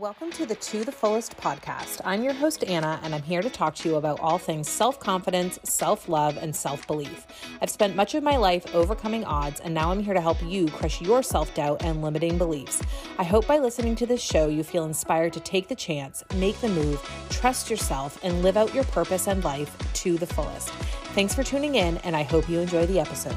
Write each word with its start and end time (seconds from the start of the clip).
Welcome 0.00 0.32
to 0.32 0.44
the 0.44 0.56
To 0.56 0.84
the 0.84 0.90
Fullest 0.90 1.36
podcast. 1.36 2.00
I'm 2.04 2.24
your 2.24 2.32
host, 2.32 2.64
Anna, 2.64 2.98
and 3.04 3.14
I'm 3.14 3.22
here 3.22 3.40
to 3.40 3.48
talk 3.48 3.76
to 3.76 3.88
you 3.88 3.94
about 3.94 4.18
all 4.18 4.38
things 4.38 4.68
self 4.68 4.98
confidence, 4.98 5.60
self 5.62 6.08
love, 6.08 6.36
and 6.36 6.54
self 6.54 6.84
belief. 6.88 7.28
I've 7.62 7.70
spent 7.70 7.94
much 7.94 8.16
of 8.16 8.24
my 8.24 8.36
life 8.36 8.74
overcoming 8.74 9.24
odds, 9.24 9.60
and 9.60 9.72
now 9.72 9.92
I'm 9.92 10.02
here 10.02 10.12
to 10.12 10.20
help 10.20 10.42
you 10.42 10.66
crush 10.66 11.00
your 11.00 11.22
self 11.22 11.54
doubt 11.54 11.84
and 11.84 12.02
limiting 12.02 12.36
beliefs. 12.38 12.82
I 13.18 13.22
hope 13.22 13.46
by 13.46 13.58
listening 13.58 13.94
to 13.94 14.06
this 14.06 14.20
show, 14.20 14.48
you 14.48 14.64
feel 14.64 14.84
inspired 14.84 15.32
to 15.34 15.40
take 15.40 15.68
the 15.68 15.76
chance, 15.76 16.24
make 16.34 16.60
the 16.60 16.70
move, 16.70 17.00
trust 17.30 17.70
yourself, 17.70 18.18
and 18.24 18.42
live 18.42 18.56
out 18.56 18.74
your 18.74 18.84
purpose 18.84 19.28
and 19.28 19.44
life 19.44 19.76
to 19.92 20.18
the 20.18 20.26
fullest. 20.26 20.70
Thanks 21.14 21.36
for 21.36 21.44
tuning 21.44 21.76
in, 21.76 21.98
and 21.98 22.16
I 22.16 22.24
hope 22.24 22.48
you 22.48 22.58
enjoy 22.58 22.86
the 22.86 22.98
episode. 22.98 23.36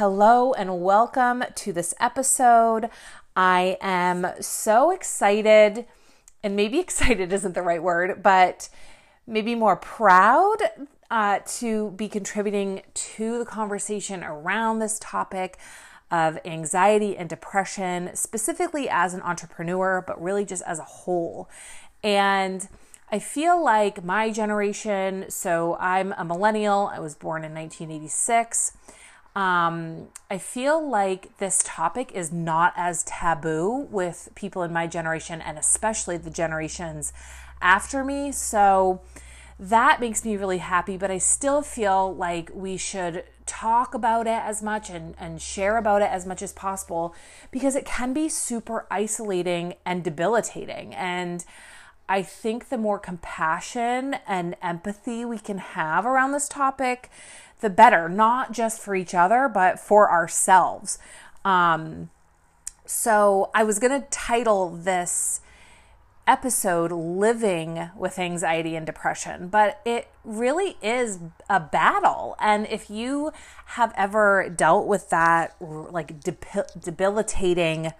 Hello 0.00 0.54
and 0.54 0.80
welcome 0.80 1.44
to 1.56 1.74
this 1.74 1.92
episode. 2.00 2.88
I 3.36 3.76
am 3.82 4.28
so 4.40 4.92
excited, 4.92 5.84
and 6.42 6.56
maybe 6.56 6.78
excited 6.80 7.34
isn't 7.34 7.54
the 7.54 7.60
right 7.60 7.82
word, 7.82 8.22
but 8.22 8.70
maybe 9.26 9.54
more 9.54 9.76
proud 9.76 10.56
uh, 11.10 11.40
to 11.58 11.90
be 11.90 12.08
contributing 12.08 12.80
to 12.94 13.40
the 13.40 13.44
conversation 13.44 14.24
around 14.24 14.78
this 14.78 14.98
topic 15.02 15.58
of 16.10 16.38
anxiety 16.46 17.14
and 17.14 17.28
depression, 17.28 18.08
specifically 18.14 18.88
as 18.88 19.12
an 19.12 19.20
entrepreneur, 19.20 20.02
but 20.06 20.18
really 20.22 20.46
just 20.46 20.62
as 20.66 20.78
a 20.78 20.84
whole. 20.84 21.46
And 22.02 22.66
I 23.12 23.18
feel 23.18 23.62
like 23.62 24.02
my 24.02 24.30
generation, 24.30 25.26
so 25.28 25.76
I'm 25.78 26.14
a 26.16 26.24
millennial, 26.24 26.90
I 26.90 27.00
was 27.00 27.14
born 27.14 27.44
in 27.44 27.52
1986 27.52 28.72
um, 29.36 30.08
I 30.28 30.38
feel 30.38 30.88
like 30.88 31.38
this 31.38 31.62
topic 31.64 32.12
is 32.12 32.32
not 32.32 32.72
as 32.76 33.04
taboo 33.04 33.86
with 33.90 34.28
people 34.34 34.62
in 34.62 34.72
my 34.72 34.86
generation 34.86 35.40
and 35.40 35.56
especially 35.56 36.16
the 36.16 36.30
generations 36.30 37.12
after 37.62 38.04
me. 38.04 38.32
So 38.32 39.00
that 39.58 40.00
makes 40.00 40.24
me 40.24 40.36
really 40.36 40.58
happy, 40.58 40.96
but 40.96 41.10
I 41.10 41.18
still 41.18 41.62
feel 41.62 42.14
like 42.14 42.50
we 42.52 42.76
should 42.76 43.24
talk 43.46 43.94
about 43.94 44.26
it 44.26 44.42
as 44.42 44.62
much 44.62 44.90
and, 44.90 45.14
and 45.18 45.40
share 45.40 45.76
about 45.76 46.02
it 46.02 46.10
as 46.10 46.26
much 46.26 46.40
as 46.40 46.52
possible 46.52 47.14
because 47.50 47.76
it 47.76 47.84
can 47.84 48.12
be 48.12 48.28
super 48.28 48.86
isolating 48.90 49.74
and 49.84 50.02
debilitating. 50.02 50.94
And 50.94 51.44
I 52.08 52.22
think 52.22 52.68
the 52.68 52.78
more 52.78 52.98
compassion 52.98 54.16
and 54.26 54.56
empathy 54.62 55.24
we 55.24 55.38
can 55.38 55.58
have 55.58 56.06
around 56.06 56.32
this 56.32 56.48
topic, 56.48 57.10
the 57.60 57.70
better, 57.70 58.08
not 58.08 58.52
just 58.52 58.80
for 58.80 58.94
each 58.94 59.14
other, 59.14 59.48
but 59.48 59.78
for 59.78 60.10
ourselves. 60.10 60.98
Um, 61.44 62.10
so 62.84 63.50
I 63.54 63.64
was 63.64 63.78
going 63.78 64.00
to 64.00 64.06
title 64.08 64.70
this 64.70 65.40
episode 66.26 66.92
Living 66.92 67.90
with 67.96 68.18
Anxiety 68.18 68.76
and 68.76 68.86
Depression, 68.86 69.48
but 69.48 69.80
it 69.84 70.08
really 70.24 70.76
is 70.82 71.18
a 71.48 71.58
battle. 71.58 72.36
And 72.40 72.66
if 72.68 72.90
you 72.90 73.32
have 73.66 73.92
ever 73.96 74.48
dealt 74.48 74.86
with 74.86 75.10
that, 75.10 75.56
like 75.60 76.20
debilitating 76.20 77.92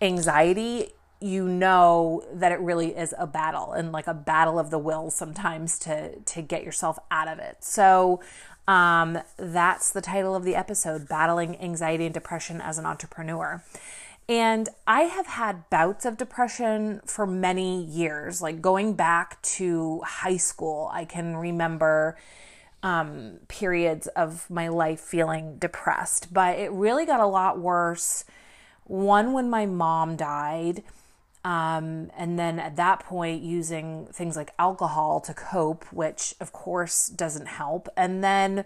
anxiety, 0.00 0.92
you 1.20 1.48
know 1.48 2.24
that 2.32 2.52
it 2.52 2.60
really 2.60 2.96
is 2.96 3.14
a 3.18 3.26
battle 3.26 3.72
and 3.72 3.90
like 3.92 4.06
a 4.06 4.14
battle 4.14 4.58
of 4.58 4.70
the 4.70 4.78
will 4.78 5.10
sometimes 5.10 5.78
to 5.80 6.18
to 6.20 6.42
get 6.42 6.62
yourself 6.62 6.98
out 7.10 7.28
of 7.28 7.38
it. 7.38 7.56
So 7.60 8.20
um, 8.68 9.18
that's 9.36 9.90
the 9.92 10.00
title 10.00 10.34
of 10.34 10.44
the 10.44 10.54
episode 10.54 11.08
Battling 11.08 11.56
Anxiety 11.60 12.06
and 12.06 12.14
Depression 12.14 12.60
as 12.60 12.78
an 12.78 12.86
Entrepreneur. 12.86 13.62
And 14.28 14.68
I 14.88 15.02
have 15.02 15.26
had 15.26 15.70
bouts 15.70 16.04
of 16.04 16.16
depression 16.16 17.00
for 17.06 17.26
many 17.26 17.84
years, 17.84 18.42
like 18.42 18.60
going 18.60 18.94
back 18.94 19.40
to 19.42 20.00
high 20.04 20.36
school. 20.36 20.90
I 20.92 21.04
can 21.04 21.36
remember 21.36 22.16
um, 22.82 23.38
periods 23.46 24.08
of 24.08 24.50
my 24.50 24.66
life 24.66 24.98
feeling 24.98 25.58
depressed, 25.58 26.34
but 26.34 26.58
it 26.58 26.72
really 26.72 27.06
got 27.06 27.20
a 27.20 27.26
lot 27.26 27.60
worse. 27.60 28.24
One, 28.84 29.32
when 29.32 29.48
my 29.48 29.64
mom 29.64 30.16
died, 30.16 30.82
um, 31.46 32.10
and 32.16 32.36
then 32.36 32.58
at 32.58 32.74
that 32.74 33.04
point, 33.04 33.40
using 33.40 34.08
things 34.12 34.36
like 34.36 34.52
alcohol 34.58 35.20
to 35.20 35.32
cope, 35.32 35.84
which 35.92 36.34
of 36.40 36.52
course 36.52 37.06
doesn't 37.06 37.46
help. 37.46 37.88
And 37.96 38.24
then 38.24 38.64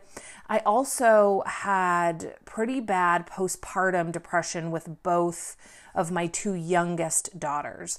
I 0.48 0.60
also 0.60 1.42
had 1.44 2.36
pretty 2.46 2.80
bad 2.80 3.26
postpartum 3.26 4.12
depression 4.12 4.70
with 4.70 5.02
both 5.02 5.58
of 5.94 6.10
my 6.10 6.26
two 6.26 6.54
youngest 6.54 7.38
daughters, 7.38 7.98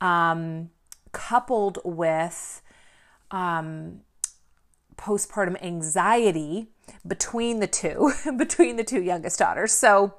um, 0.00 0.70
coupled 1.12 1.78
with 1.84 2.62
um, 3.30 4.00
postpartum 4.96 5.62
anxiety 5.62 6.68
between 7.06 7.60
the 7.60 7.66
two, 7.66 8.10
between 8.38 8.76
the 8.76 8.84
two 8.84 9.02
youngest 9.02 9.38
daughters. 9.38 9.72
So 9.72 10.14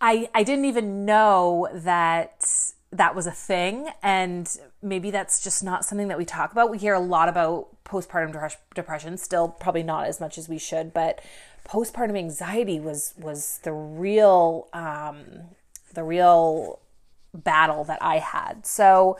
I, 0.00 0.28
I 0.34 0.42
didn't 0.42 0.64
even 0.66 1.04
know 1.04 1.68
that 1.72 2.46
that 2.92 3.14
was 3.14 3.26
a 3.26 3.32
thing. 3.32 3.88
And 4.02 4.48
maybe 4.82 5.10
that's 5.10 5.42
just 5.42 5.62
not 5.62 5.84
something 5.84 6.08
that 6.08 6.18
we 6.18 6.24
talk 6.24 6.52
about. 6.52 6.70
We 6.70 6.78
hear 6.78 6.94
a 6.94 7.00
lot 7.00 7.28
about 7.28 7.68
postpartum 7.84 8.52
depression, 8.74 9.16
still 9.16 9.48
probably 9.48 9.82
not 9.82 10.06
as 10.06 10.20
much 10.20 10.38
as 10.38 10.48
we 10.48 10.58
should, 10.58 10.92
but 10.94 11.20
postpartum 11.66 12.16
anxiety 12.16 12.80
was, 12.80 13.14
was 13.18 13.60
the 13.62 13.72
real, 13.72 14.68
um, 14.72 15.26
the 15.94 16.04
real 16.04 16.80
battle 17.34 17.84
that 17.84 17.98
I 18.00 18.18
had. 18.18 18.66
So, 18.66 19.18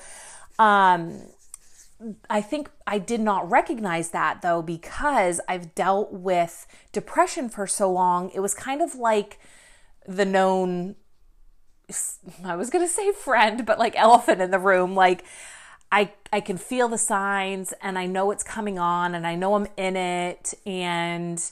um, 0.59 1.23
I 2.31 2.41
think 2.41 2.71
I 2.87 2.99
did 2.99 3.21
not 3.21 3.51
recognize 3.51 4.11
that 4.11 4.41
though 4.41 4.63
because 4.63 5.41
I've 5.49 5.75
dealt 5.75 6.13
with 6.13 6.67
depression 6.93 7.49
for 7.49 7.67
so 7.67 7.91
long. 7.91 8.31
It 8.31 8.41
was 8.41 8.55
kind 8.55 8.81
of 8.81 8.95
like 8.95 9.41
the 10.09 10.25
known 10.25 10.97
I 12.45 12.57
was 12.57 12.71
going 12.71 12.85
to 12.85 12.93
say 12.93 13.13
friend, 13.13 13.65
but 13.65 13.79
like 13.79 13.95
elephant 13.97 14.41
in 14.41 14.51
the 14.51 14.59
room 14.59 14.95
like 14.95 15.25
I 15.93 16.13
I 16.33 16.41
can 16.41 16.59
feel 16.59 16.89
the 16.89 16.99
signs 16.99 17.73
and 17.81 17.99
I 17.99 18.07
know 18.07 18.31
it's 18.31 18.43
coming 18.43 18.79
on 18.79 19.15
and 19.15 19.27
I 19.27 19.35
know 19.37 19.55
I'm 19.55 19.69
in 19.77 19.97
it 19.97 20.55
and 20.67 21.43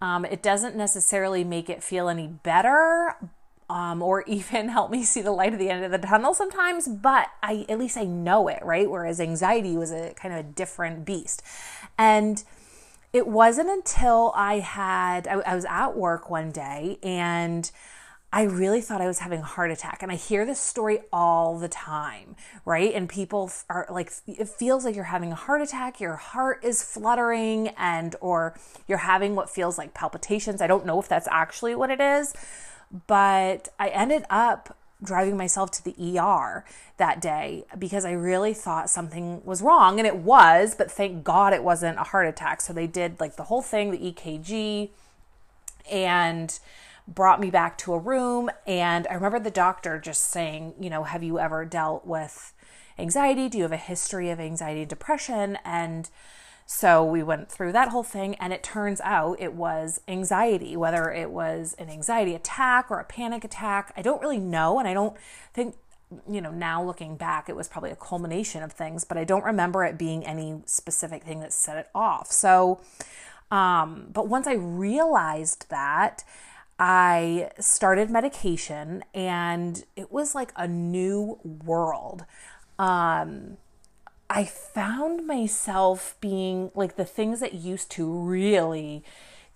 um, 0.00 0.24
it 0.24 0.42
doesn't 0.42 0.76
necessarily 0.76 1.44
make 1.44 1.70
it 1.70 1.82
feel 1.82 2.08
any 2.08 2.26
better 2.26 3.16
um, 3.68 4.02
or 4.02 4.22
even 4.26 4.68
help 4.68 4.90
me 4.90 5.04
see 5.04 5.22
the 5.22 5.30
light 5.30 5.52
at 5.52 5.58
the 5.58 5.70
end 5.70 5.84
of 5.84 5.90
the 5.90 5.98
tunnel 5.98 6.34
sometimes, 6.34 6.88
but 6.88 7.28
I 7.42 7.66
at 7.68 7.78
least 7.78 7.96
I 7.96 8.04
know 8.04 8.48
it, 8.48 8.64
right? 8.64 8.90
Whereas 8.90 9.20
anxiety 9.20 9.76
was 9.76 9.92
a 9.92 10.14
kind 10.14 10.34
of 10.34 10.40
a 10.40 10.48
different 10.48 11.04
beast. 11.04 11.42
And 11.98 12.42
it 13.12 13.26
wasn't 13.26 13.70
until 13.70 14.32
I 14.34 14.58
had, 14.58 15.26
I, 15.28 15.34
I 15.34 15.54
was 15.54 15.64
at 15.64 15.96
work 15.96 16.28
one 16.28 16.50
day 16.50 16.98
and 17.02 17.70
I 18.36 18.42
really 18.42 18.82
thought 18.82 19.00
I 19.00 19.06
was 19.06 19.20
having 19.20 19.40
a 19.40 19.44
heart 19.44 19.70
attack. 19.70 20.02
And 20.02 20.12
I 20.12 20.16
hear 20.16 20.44
this 20.44 20.60
story 20.60 20.98
all 21.10 21.58
the 21.58 21.68
time, 21.68 22.36
right? 22.66 22.92
And 22.92 23.08
people 23.08 23.50
are 23.70 23.86
like, 23.88 24.12
it 24.26 24.46
feels 24.46 24.84
like 24.84 24.94
you're 24.94 25.04
having 25.04 25.32
a 25.32 25.34
heart 25.34 25.62
attack, 25.62 26.00
your 26.02 26.16
heart 26.16 26.62
is 26.62 26.82
fluttering, 26.82 27.68
and 27.78 28.14
or 28.20 28.54
you're 28.86 28.98
having 28.98 29.36
what 29.36 29.48
feels 29.48 29.78
like 29.78 29.94
palpitations. 29.94 30.60
I 30.60 30.66
don't 30.66 30.84
know 30.84 31.00
if 31.00 31.08
that's 31.08 31.26
actually 31.30 31.74
what 31.76 31.90
it 31.90 31.98
is, 31.98 32.34
but 33.06 33.70
I 33.78 33.88
ended 33.88 34.26
up 34.28 34.76
driving 35.02 35.38
myself 35.38 35.70
to 35.70 35.82
the 35.82 36.18
ER 36.18 36.62
that 36.98 37.22
day 37.22 37.64
because 37.78 38.04
I 38.04 38.12
really 38.12 38.52
thought 38.52 38.90
something 38.90 39.42
was 39.46 39.62
wrong. 39.62 39.98
And 39.98 40.06
it 40.06 40.16
was, 40.16 40.74
but 40.74 40.90
thank 40.90 41.24
God 41.24 41.54
it 41.54 41.64
wasn't 41.64 41.98
a 41.98 42.02
heart 42.02 42.26
attack. 42.26 42.60
So 42.60 42.74
they 42.74 42.86
did 42.86 43.18
like 43.18 43.36
the 43.36 43.44
whole 43.44 43.62
thing, 43.62 43.92
the 43.92 44.12
EKG, 44.12 44.90
and 45.90 46.58
brought 47.08 47.40
me 47.40 47.50
back 47.50 47.78
to 47.78 47.94
a 47.94 47.98
room. 47.98 48.50
And 48.66 49.06
I 49.08 49.14
remember 49.14 49.38
the 49.38 49.50
doctor 49.50 49.98
just 49.98 50.24
saying, 50.24 50.74
you 50.80 50.90
know, 50.90 51.04
have 51.04 51.22
you 51.22 51.38
ever 51.38 51.64
dealt 51.64 52.06
with 52.06 52.52
anxiety? 52.98 53.48
Do 53.48 53.58
you 53.58 53.64
have 53.64 53.72
a 53.72 53.76
history 53.76 54.30
of 54.30 54.40
anxiety 54.40 54.80
and 54.80 54.90
depression? 54.90 55.58
And 55.64 56.10
so 56.68 57.04
we 57.04 57.22
went 57.22 57.48
through 57.48 57.70
that 57.72 57.90
whole 57.90 58.02
thing, 58.02 58.34
and 58.36 58.52
it 58.52 58.64
turns 58.64 59.00
out 59.02 59.40
it 59.40 59.52
was 59.52 60.00
anxiety, 60.08 60.76
whether 60.76 61.12
it 61.12 61.30
was 61.30 61.76
an 61.78 61.88
anxiety 61.88 62.34
attack 62.34 62.90
or 62.90 62.98
a 62.98 63.04
panic 63.04 63.44
attack. 63.44 63.92
I 63.96 64.02
don't 64.02 64.20
really 64.20 64.40
know, 64.40 64.80
and 64.80 64.88
I 64.88 64.92
don't 64.92 65.16
think, 65.54 65.76
you 66.28 66.40
know, 66.40 66.50
now 66.50 66.82
looking 66.82 67.16
back, 67.16 67.48
it 67.48 67.54
was 67.54 67.68
probably 67.68 67.92
a 67.92 67.96
culmination 67.96 68.64
of 68.64 68.72
things, 68.72 69.04
but 69.04 69.16
I 69.16 69.22
don't 69.22 69.44
remember 69.44 69.84
it 69.84 69.96
being 69.96 70.26
any 70.26 70.62
specific 70.66 71.22
thing 71.22 71.38
that 71.38 71.52
set 71.52 71.76
it 71.76 71.88
off. 71.94 72.32
So, 72.32 72.80
um, 73.52 74.08
but 74.12 74.26
once 74.26 74.48
I 74.48 74.54
realized 74.54 75.70
that, 75.70 76.24
I 76.78 77.50
started 77.58 78.10
medication 78.10 79.02
and 79.14 79.84
it 79.96 80.12
was 80.12 80.34
like 80.34 80.52
a 80.56 80.68
new 80.68 81.38
world. 81.42 82.24
Um, 82.78 83.56
I 84.28 84.44
found 84.44 85.26
myself 85.26 86.16
being 86.20 86.70
like 86.74 86.96
the 86.96 87.04
things 87.04 87.40
that 87.40 87.54
used 87.54 87.90
to 87.92 88.10
really 88.10 89.04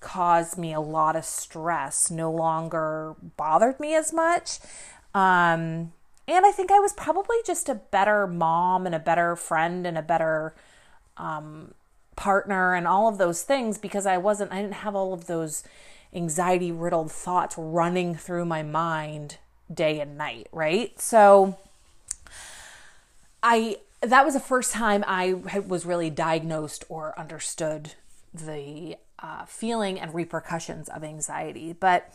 cause 0.01 0.57
me 0.57 0.73
a 0.73 0.81
lot 0.81 1.15
of 1.15 1.25
stress 1.25 2.11
no 2.11 2.31
longer 2.31 3.15
bothered 3.37 3.79
me 3.79 3.95
as 3.95 4.13
much. 4.13 4.59
Um, 5.15 5.93
and 6.27 6.47
I 6.47 6.53
think 6.53 6.71
I 6.71 6.79
was 6.79 6.93
probably 6.93 7.37
just 7.45 7.69
a 7.69 7.75
better 7.75 8.27
mom 8.27 8.87
and 8.87 8.95
a 8.95 9.01
better 9.01 9.37
friend 9.37 9.87
and 9.87 9.99
a 9.99 10.03
better 10.03 10.55
um, 11.17 11.75
partner 12.17 12.75
and 12.75 12.87
all 12.87 13.09
of 13.09 13.19
those 13.19 13.43
things 13.43 13.77
because 13.77 14.07
I 14.07 14.17
wasn't, 14.17 14.53
I 14.53 14.63
didn't 14.63 14.75
have 14.75 14.95
all 14.95 15.13
of 15.13 15.27
those 15.27 15.65
anxiety 16.15 16.73
riddled 16.73 17.13
thoughts 17.13 17.55
running 17.57 18.15
through 18.15 18.45
my 18.45 18.63
mind 18.63 19.39
day 19.73 20.01
and 20.01 20.19
night, 20.19 20.49
right? 20.53 20.99
So 21.01 21.59
I, 23.43 23.77
that 24.01 24.25
was 24.25 24.35
the 24.35 24.41
first 24.41 24.73
time 24.73 25.05
I 25.07 25.35
was 25.35 25.87
really 25.87 26.11
diagnosed 26.11 26.85
or 26.89 27.19
understood 27.19 27.95
the 28.33 28.97
uh, 29.19 29.45
feeling 29.45 30.01
and 30.01 30.15
repercussions 30.15 30.89
of 30.89 31.05
anxiety. 31.05 31.73
But 31.73 32.13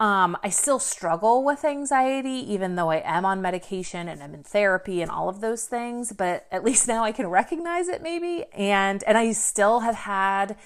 um, 0.00 0.36
I 0.42 0.48
still 0.48 0.80
struggle 0.80 1.44
with 1.44 1.64
anxiety, 1.64 2.52
even 2.52 2.74
though 2.74 2.90
I 2.90 2.96
am 3.04 3.24
on 3.24 3.40
medication 3.40 4.08
and 4.08 4.22
I'm 4.22 4.34
in 4.34 4.42
therapy 4.42 5.00
and 5.00 5.10
all 5.10 5.28
of 5.28 5.40
those 5.40 5.66
things. 5.66 6.12
But 6.12 6.46
at 6.50 6.64
least 6.64 6.88
now 6.88 7.04
I 7.04 7.12
can 7.12 7.28
recognize 7.28 7.88
it, 7.88 8.02
maybe. 8.02 8.44
And 8.52 9.04
and 9.04 9.16
I 9.16 9.32
still 9.32 9.80
have 9.80 9.94
had 9.94 10.56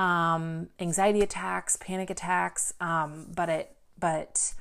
um, 0.00 0.70
anxiety 0.78 1.20
attacks, 1.20 1.76
panic 1.76 2.08
attacks. 2.08 2.72
Um, 2.80 3.26
but 3.34 3.48
it 3.50 3.76
but 3.98 4.54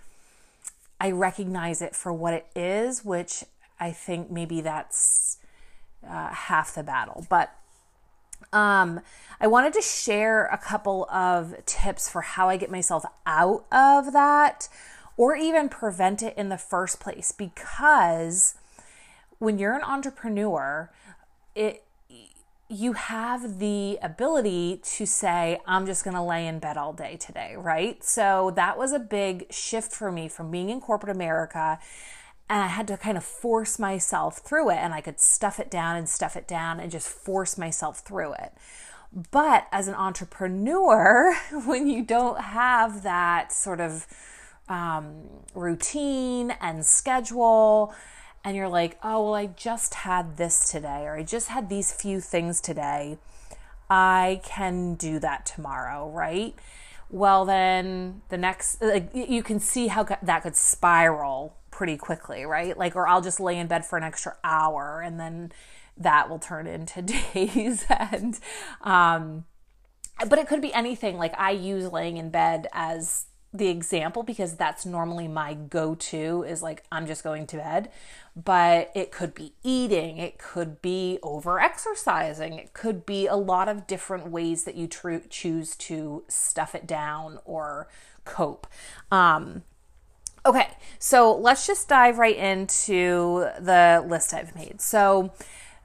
I 1.00 1.12
recognize 1.12 1.82
it 1.82 1.96
for 1.96 2.12
what 2.12 2.34
it 2.34 2.48
is, 2.56 3.06
which 3.06 3.46
I 3.80 3.92
think 3.92 4.30
maybe 4.30 4.60
that's 4.60 5.38
uh, 6.06 6.30
half 6.30 6.76
the 6.76 6.84
battle. 6.84 7.26
But 7.30 7.56
um, 8.52 9.00
I 9.40 9.48
wanted 9.48 9.72
to 9.74 9.82
share 9.82 10.48
a 10.48 10.58
couple 10.58 11.10
of 11.10 11.56
tips 11.66 12.10
for 12.10 12.22
how 12.22 12.50
I 12.50 12.58
get 12.58 12.70
myself 12.70 13.06
out 13.26 13.66
of 13.72 14.12
that 14.12 14.68
or 15.16 15.38
even 15.38 15.70
prevent 15.70 16.22
it 16.22 16.38
in 16.38 16.50
the 16.50 16.58
first 16.58 17.00
place 17.00 17.32
because 17.32 18.56
when 19.38 19.58
you're 19.58 19.76
an 19.76 19.84
entrepreneur, 19.84 20.92
it 21.56 21.84
you 22.70 22.94
have 22.94 23.58
the 23.58 23.98
ability 24.02 24.80
to 24.84 25.06
say, 25.06 25.60
I'm 25.66 25.88
just 25.88 26.04
going 26.04 26.16
to 26.16 26.22
lay 26.22 26.46
in 26.46 26.60
bed 26.60 26.78
all 26.78 26.94
day 26.94 27.18
today, 27.18 27.56
right? 27.58 28.04
So 28.04 28.54
that 28.56 28.78
was 28.78 28.94
a 28.94 29.00
big 29.00 29.52
shift 29.52 29.92
for 29.92 30.12
me 30.12 30.28
from 30.28 30.52
being 30.52 30.70
in 30.70 30.80
corporate 30.80 31.16
America 31.16 31.80
and 32.50 32.64
I 32.64 32.68
had 32.68 32.88
to 32.88 32.98
kind 32.98 33.16
of 33.16 33.24
force 33.24 33.78
myself 33.78 34.40
through 34.40 34.72
it 34.72 34.78
and 34.78 34.94
I 34.94 35.02
could 35.02 35.20
stuff 35.20 35.60
it 35.60 35.70
down 35.70 35.96
and 35.96 36.10
stuff 36.10 36.36
it 36.36 36.48
down 36.48 36.80
and 36.80 36.92
just 36.92 37.08
force 37.08 37.58
myself 37.58 38.00
through 38.00 38.34
it. 38.34 38.54
But 39.32 39.68
as 39.72 39.88
an 39.88 39.94
entrepreneur, 39.94 41.36
when 41.66 41.88
you 41.88 42.04
don't 42.04 42.42
have 42.42 43.04
that 43.04 43.52
sort 43.52 43.80
of 43.80 44.08
um, 44.68 45.30
routine 45.54 46.52
and 46.60 46.86
schedule, 46.86 47.94
and 48.44 48.56
you're 48.56 48.70
like, 48.70 48.98
oh, 49.04 49.26
well, 49.26 49.36
I 49.36 49.48
just 49.48 49.94
had 49.94 50.38
this 50.38 50.72
today, 50.72 51.04
or 51.06 51.18
I 51.18 51.24
just 51.24 51.50
had 51.50 51.70
these 51.70 51.92
few 51.92 52.22
things 52.22 52.62
today, 52.62 53.18
I 53.90 54.42
can 54.44 54.96
do 54.96 55.20
that 55.20 55.46
tomorrow, 55.46 56.10
right? 56.10 56.56
Well, 57.10 57.44
then 57.46 58.22
the 58.30 58.38
next, 58.38 58.82
like, 58.82 59.10
you 59.14 59.42
can 59.42 59.60
see 59.60 59.88
how 59.88 60.04
that 60.04 60.44
could 60.44 60.56
spiral 60.56 61.56
pretty 61.72 61.98
quickly, 61.98 62.46
right? 62.46 62.78
Like, 62.78 62.96
or 62.96 63.08
I'll 63.08 63.22
just 63.22 63.40
lay 63.40 63.58
in 63.58 63.68
bed 63.68 63.86
for 63.86 63.98
an 63.98 64.04
extra 64.04 64.38
hour 64.44 65.02
and 65.02 65.20
then 65.20 65.52
that 65.98 66.30
will 66.30 66.40
turn 66.40 66.68
into 66.68 67.02
days. 67.34 67.86
and, 67.90 68.40
um, 68.82 69.46
but 70.28 70.38
it 70.38 70.48
could 70.48 70.62
be 70.62 70.74
anything. 70.74 71.18
Like, 71.18 71.34
I 71.38 71.52
use 71.52 71.92
laying 71.92 72.18
in 72.18 72.30
bed 72.30 72.68
as 72.74 73.26
the 73.54 73.68
example 73.68 74.24
because 74.24 74.56
that's 74.56 74.86
normally 74.86 75.28
my 75.28 75.56
go 75.56 75.96
to 75.96 76.44
is 76.44 76.62
like, 76.62 76.84
I'm 76.92 77.08
just 77.08 77.24
going 77.24 77.48
to 77.48 77.58
bed. 77.58 77.90
But 78.36 78.92
it 78.96 79.12
could 79.12 79.34
be 79.34 79.54
eating, 79.64 80.18
it 80.18 80.38
could 80.38 80.82
be 80.82 81.20
over 81.24 81.60
exercising, 81.60 82.54
it 82.54 82.74
could 82.74 83.06
be 83.06 83.28
a 83.28 83.36
lot 83.36 83.68
of 83.68 83.88
different 83.88 84.28
ways 84.28 84.64
that 84.64 84.76
you 84.76 84.88
tr- 84.88 85.28
choose 85.30 85.76
to 85.78 86.24
stuff 86.28 86.76
it 86.76 86.88
down 86.88 87.40
or 87.44 87.90
cope. 88.24 88.68
Um, 89.12 89.64
Okay, 90.46 90.70
so 91.00 91.36
let's 91.36 91.68
just 91.68 91.90
dive 91.90 92.18
right 92.18 92.36
into 92.36 93.50
the 93.60 94.04
list 94.08 94.34
I've 94.34 94.56
made. 94.56 94.80
So, 94.80 95.34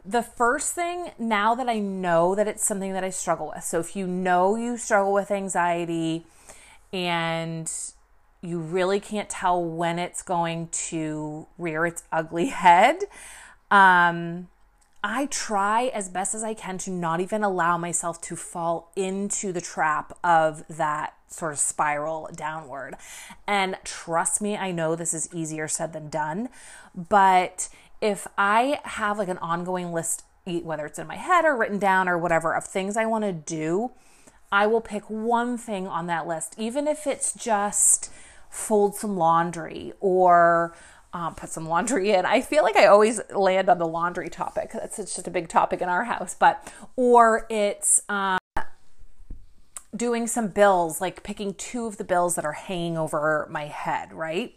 the 0.05 0.23
first 0.23 0.75
thing 0.75 1.11
now 1.19 1.55
that 1.55 1.69
I 1.69 1.81
know 1.81 2.35
that 2.35 2.47
it's 2.47 2.65
something 2.65 2.93
that 2.93 3.03
I 3.03 3.11
struggle 3.11 3.53
with. 3.55 3.65
So, 3.65 3.81
if 3.81 3.97
you 3.97 4.07
know 4.07 4.55
you 4.55 4.77
struggle 4.77 5.13
with 5.13 5.31
anxiety 5.31 6.25
and 6.95 7.71
you 8.41 8.61
really 8.61 9.01
can't 9.01 9.29
tell 9.29 9.63
when 9.63 9.99
it's 9.99 10.23
going 10.23 10.69
to 10.69 11.49
rear 11.59 11.85
its 11.85 12.05
ugly 12.13 12.47
head, 12.63 13.01
um, 13.71 14.49
I 15.03 15.27
try 15.27 15.89
as 15.89 16.09
best 16.09 16.35
as 16.35 16.43
I 16.43 16.55
can 16.55 16.79
to 16.79 16.91
not 16.91 17.21
even 17.21 17.43
allow 17.43 17.77
myself 17.77 18.23
to 18.23 18.37
fall 18.37 18.91
into 18.97 19.53
the 19.53 19.61
trap 19.61 20.17
of 20.23 20.67
that 20.69 21.15
sort 21.27 21.53
of 21.53 21.59
spiral 21.59 22.31
downward. 22.35 22.97
And 23.47 23.77
trust 23.85 24.41
me, 24.41 24.57
I 24.57 24.71
know 24.71 24.95
this 24.95 25.13
is 25.13 25.29
easier 25.35 25.69
said 25.69 25.93
than 25.93 26.09
done, 26.09 26.49
but 26.95 27.69
if 28.01 28.27
I 28.39 28.81
have 28.85 29.19
like 29.19 29.29
an 29.29 29.39
ongoing 29.39 29.93
list, 29.93 30.25
whether 30.47 30.87
it's 30.87 30.99
in 30.99 31.07
my 31.07 31.17
head 31.17 31.45
or 31.45 31.57
written 31.57 31.79
down 31.79 32.09
or 32.09 32.17
whatever, 32.17 32.55
of 32.55 32.65
things 32.65 32.97
I 32.97 33.05
want 33.05 33.25
to 33.25 33.33
do, 33.33 33.91
I 34.55 34.69
will 34.69 34.81
pick 34.81 35.11
one 35.11 35.59
thing 35.59 35.89
on 35.89 36.07
that 36.07 36.29
list, 36.29 36.55
even 36.59 36.87
if 36.87 37.09
it's 37.09 37.33
just 37.33 38.09
fold 38.49 38.95
some 38.95 39.17
laundry 39.17 39.93
or 39.99 40.77
um, 41.13 41.35
put 41.35 41.49
some 41.49 41.69
laundry 41.69 42.13
in. 42.13 42.25
I 42.25 42.41
feel 42.41 42.63
like 42.63 42.77
I 42.77 42.87
always 42.87 43.21
land 43.35 43.69
on 43.69 43.79
the 43.79 43.87
laundry 43.87 44.29
topic. 44.29 44.71
That's 44.73 44.97
just 44.97 45.27
a 45.27 45.31
big 45.33 45.49
topic 45.49 45.83
in 45.83 45.89
our 45.89 46.05
house. 46.05 46.37
But, 46.39 46.73
or 46.95 47.49
it's 47.51 48.03
um, 48.09 48.39
doing 49.97 50.29
some 50.29 50.47
bills, 50.47 51.01
like 51.01 51.25
picking 51.25 51.55
two 51.55 51.87
of 51.87 51.97
the 51.97 52.05
bills 52.05 52.37
that 52.37 52.45
are 52.45 52.53
hanging 52.53 52.97
over 52.97 53.49
my 53.51 53.65
head, 53.65 54.13
right? 54.13 54.55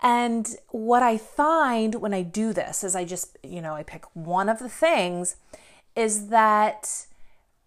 And 0.00 0.48
what 0.70 1.02
I 1.02 1.18
find 1.18 1.96
when 1.96 2.14
I 2.14 2.22
do 2.22 2.54
this 2.54 2.82
is 2.82 2.96
I 2.96 3.04
just, 3.04 3.36
you 3.42 3.60
know, 3.60 3.74
I 3.74 3.82
pick 3.82 4.06
one 4.14 4.48
of 4.48 4.60
the 4.60 4.70
things 4.70 5.36
is 5.94 6.28
that 6.28 7.04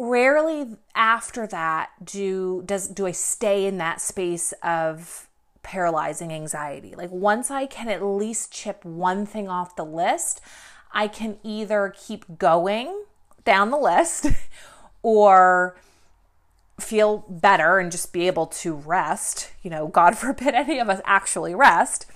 rarely 0.01 0.65
after 0.95 1.45
that 1.45 1.91
do 2.03 2.63
does 2.65 2.87
do 2.87 3.05
I 3.05 3.11
stay 3.11 3.67
in 3.67 3.77
that 3.77 4.01
space 4.01 4.51
of 4.63 5.27
paralyzing 5.61 6.33
anxiety. 6.33 6.95
Like 6.95 7.11
once 7.11 7.51
I 7.51 7.67
can 7.67 7.87
at 7.87 8.03
least 8.03 8.51
chip 8.51 8.83
one 8.83 9.27
thing 9.27 9.47
off 9.47 9.75
the 9.75 9.85
list, 9.85 10.41
I 10.91 11.07
can 11.07 11.37
either 11.43 11.93
keep 11.95 12.39
going 12.39 13.03
down 13.45 13.69
the 13.69 13.77
list 13.77 14.25
or 15.03 15.77
feel 16.79 17.23
better 17.29 17.77
and 17.77 17.91
just 17.91 18.11
be 18.11 18.25
able 18.25 18.47
to 18.47 18.73
rest. 18.73 19.51
You 19.61 19.69
know, 19.69 19.87
God 19.87 20.17
forbid 20.17 20.55
any 20.55 20.79
of 20.79 20.89
us 20.89 21.01
actually 21.05 21.53
rest. 21.53 22.07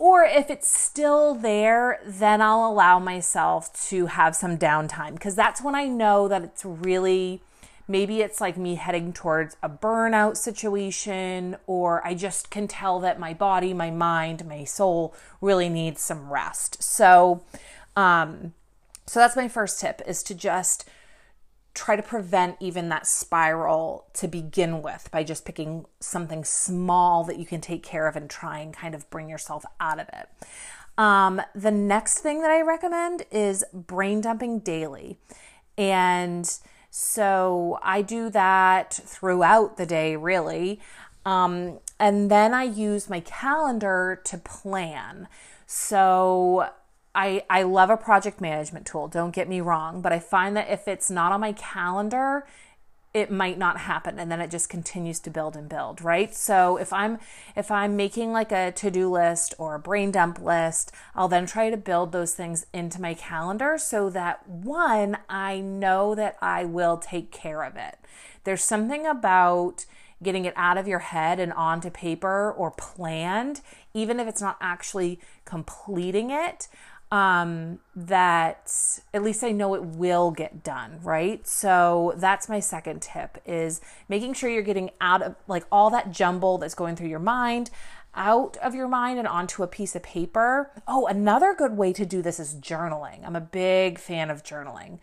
Or 0.00 0.24
if 0.24 0.48
it's 0.48 0.66
still 0.66 1.34
there, 1.34 2.00
then 2.06 2.40
I'll 2.40 2.66
allow 2.66 2.98
myself 2.98 3.70
to 3.88 4.06
have 4.06 4.34
some 4.34 4.56
downtime 4.56 5.12
because 5.12 5.34
that's 5.34 5.60
when 5.60 5.74
I 5.74 5.88
know 5.88 6.26
that 6.26 6.42
it's 6.42 6.64
really 6.64 7.42
Maybe 7.90 8.20
it's 8.20 8.40
like 8.40 8.56
me 8.56 8.76
heading 8.76 9.12
towards 9.12 9.56
a 9.64 9.68
burnout 9.68 10.36
situation, 10.36 11.56
or 11.66 12.06
I 12.06 12.14
just 12.14 12.48
can 12.48 12.68
tell 12.68 13.00
that 13.00 13.18
my 13.18 13.34
body, 13.34 13.74
my 13.74 13.90
mind, 13.90 14.46
my 14.46 14.62
soul 14.62 15.12
really 15.40 15.68
needs 15.68 16.00
some 16.00 16.32
rest. 16.32 16.80
So, 16.84 17.42
um, 17.96 18.54
so 19.06 19.18
that's 19.18 19.34
my 19.34 19.48
first 19.48 19.80
tip 19.80 20.02
is 20.06 20.22
to 20.22 20.36
just 20.36 20.88
try 21.74 21.96
to 21.96 22.02
prevent 22.02 22.56
even 22.60 22.88
that 22.88 23.06
spiral 23.06 24.06
to 24.14 24.26
begin 24.26 24.82
with 24.82 25.08
by 25.12 25.22
just 25.22 25.44
picking 25.44 25.86
something 26.00 26.44
small 26.44 27.24
that 27.24 27.38
you 27.38 27.46
can 27.46 27.60
take 27.60 27.82
care 27.82 28.08
of 28.08 28.16
and 28.16 28.28
try 28.28 28.58
and 28.58 28.74
kind 28.74 28.94
of 28.94 29.08
bring 29.10 29.28
yourself 29.28 29.64
out 29.78 30.00
of 30.00 30.08
it. 30.08 30.28
Um, 30.98 31.40
the 31.54 31.70
next 31.70 32.18
thing 32.18 32.42
that 32.42 32.50
I 32.50 32.60
recommend 32.60 33.24
is 33.30 33.64
brain 33.72 34.20
dumping 34.20 34.58
daily. 34.58 35.18
And 35.78 36.50
so 36.90 37.78
I 37.82 38.02
do 38.02 38.30
that 38.30 38.92
throughout 38.92 39.76
the 39.76 39.86
day, 39.86 40.16
really. 40.16 40.80
Um, 41.24 41.78
and 41.98 42.30
then 42.30 42.52
I 42.52 42.64
use 42.64 43.08
my 43.08 43.20
calendar 43.20 44.20
to 44.24 44.38
plan. 44.38 45.28
So 45.66 46.68
I, 47.14 47.42
I 47.50 47.64
love 47.64 47.90
a 47.90 47.96
project 47.96 48.40
management 48.40 48.86
tool, 48.86 49.08
don't 49.08 49.34
get 49.34 49.48
me 49.48 49.60
wrong, 49.60 50.00
but 50.00 50.12
I 50.12 50.20
find 50.20 50.56
that 50.56 50.70
if 50.70 50.86
it's 50.86 51.10
not 51.10 51.32
on 51.32 51.40
my 51.40 51.52
calendar, 51.52 52.46
it 53.12 53.30
might 53.30 53.58
not 53.58 53.78
happen 53.78 54.18
and 54.20 54.30
then 54.30 54.40
it 54.40 54.50
just 54.50 54.68
continues 54.68 55.18
to 55.18 55.30
build 55.30 55.56
and 55.56 55.68
build 55.68 56.00
right? 56.00 56.34
So 56.34 56.76
if 56.76 56.92
i'm 56.92 57.18
if 57.56 57.70
i'm 57.70 57.96
making 57.96 58.32
like 58.32 58.52
a 58.52 58.70
to-do 58.72 59.10
list 59.10 59.54
or 59.58 59.74
a 59.74 59.80
brain 59.80 60.10
dump 60.10 60.40
list 60.40 60.92
i'll 61.14 61.28
then 61.28 61.46
try 61.46 61.70
to 61.70 61.76
build 61.76 62.12
those 62.12 62.34
things 62.34 62.66
into 62.72 63.00
my 63.00 63.14
calendar 63.14 63.78
so 63.78 64.10
that 64.10 64.48
one 64.48 65.18
i 65.28 65.58
know 65.60 66.14
that 66.14 66.36
i 66.40 66.64
will 66.64 66.98
take 66.98 67.32
care 67.32 67.62
of 67.64 67.76
it. 67.76 67.96
There's 68.44 68.64
something 68.64 69.06
about 69.06 69.84
getting 70.22 70.44
it 70.44 70.54
out 70.56 70.78
of 70.78 70.86
your 70.86 70.98
head 71.00 71.40
and 71.40 71.52
onto 71.54 71.90
paper 71.90 72.52
or 72.52 72.70
planned 72.70 73.60
even 73.94 74.20
if 74.20 74.28
it's 74.28 74.42
not 74.42 74.56
actually 74.60 75.18
completing 75.44 76.30
it 76.30 76.68
um, 77.10 77.80
that 77.96 79.00
at 79.12 79.22
least 79.22 79.42
I 79.42 79.50
know 79.50 79.74
it 79.74 79.82
will 79.82 80.30
get 80.30 80.62
done, 80.62 81.00
right? 81.02 81.46
So 81.46 82.14
that's 82.16 82.48
my 82.48 82.60
second 82.60 83.02
tip 83.02 83.38
is 83.44 83.80
making 84.08 84.34
sure 84.34 84.48
you're 84.48 84.62
getting 84.62 84.90
out 85.00 85.22
of 85.22 85.34
like 85.48 85.64
all 85.72 85.90
that 85.90 86.12
jumble 86.12 86.58
that's 86.58 86.74
going 86.74 86.96
through 86.96 87.08
your 87.08 87.18
mind 87.18 87.70
out 88.14 88.56
of 88.58 88.74
your 88.74 88.88
mind 88.88 89.18
and 89.18 89.28
onto 89.28 89.62
a 89.62 89.66
piece 89.66 89.94
of 89.94 90.02
paper. 90.02 90.70
Oh, 90.88 91.06
another 91.06 91.54
good 91.54 91.76
way 91.76 91.92
to 91.92 92.04
do 92.04 92.22
this 92.22 92.40
is 92.40 92.54
journaling. 92.54 93.24
I'm 93.24 93.36
a 93.36 93.40
big 93.40 93.98
fan 93.98 94.30
of 94.30 94.42
journaling. 94.42 94.98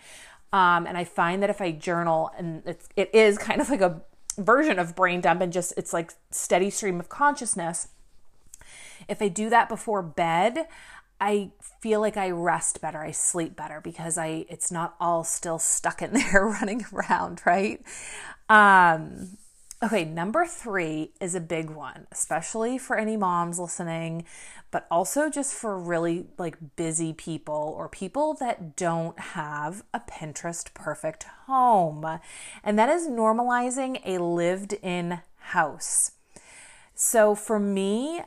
Um, 0.52 0.86
and 0.86 0.98
I 0.98 1.04
find 1.04 1.42
that 1.44 1.50
if 1.50 1.62
I 1.62 1.72
journal 1.72 2.32
and 2.38 2.64
it's, 2.66 2.90
it 2.96 3.14
is 3.14 3.38
kind 3.38 3.62
of 3.62 3.70
like 3.70 3.82
a 3.82 4.02
version 4.38 4.80
of 4.80 4.96
brain 4.96 5.22
dump 5.22 5.42
and 5.42 5.52
just 5.52 5.74
it's 5.78 5.94
like 5.94 6.14
steady 6.32 6.70
stream 6.70 7.00
of 7.00 7.10
consciousness. 7.10 7.90
If 9.08 9.22
I 9.22 9.28
do 9.30 9.50
that 9.50 9.70
before 9.70 10.02
bed, 10.02 10.68
I 11.20 11.52
feel 11.82 12.00
like 12.00 12.18
I 12.18 12.30
rest 12.32 12.82
better, 12.82 13.00
I 13.00 13.12
sleep 13.12 13.56
better 13.56 13.82
because 13.82 14.18
I 14.18 14.46
it's 14.50 14.72
not 14.72 14.96
all 15.00 15.24
still 15.24 15.60
stuck 15.60 16.02
in 16.02 16.14
there 16.32 16.46
running 16.46 16.86
around, 16.94 17.42
right? 17.46 17.82
Um 18.50 19.38
okay, 19.84 20.04
number 20.04 20.46
3 20.46 21.12
is 21.22 21.36
a 21.36 21.40
big 21.40 21.70
one, 21.70 22.08
especially 22.12 22.80
for 22.80 22.98
any 22.98 23.16
moms 23.16 23.60
listening, 23.60 24.26
but 24.72 24.88
also 24.90 25.30
just 25.30 25.54
for 25.54 25.78
really 25.80 26.26
like 26.38 26.58
busy 26.76 27.14
people 27.14 27.74
or 27.78 27.88
people 27.88 28.34
that 28.36 28.76
don't 28.76 29.20
have 29.20 29.84
a 29.94 30.00
Pinterest 30.00 30.74
perfect 30.74 31.26
home. 31.46 32.20
And 32.64 32.78
that 32.80 32.90
is 32.90 33.08
normalizing 33.08 34.02
a 34.04 34.22
lived-in 34.22 35.22
house. 35.38 36.12
So 36.96 37.36
for 37.36 37.60
me, 37.60 38.22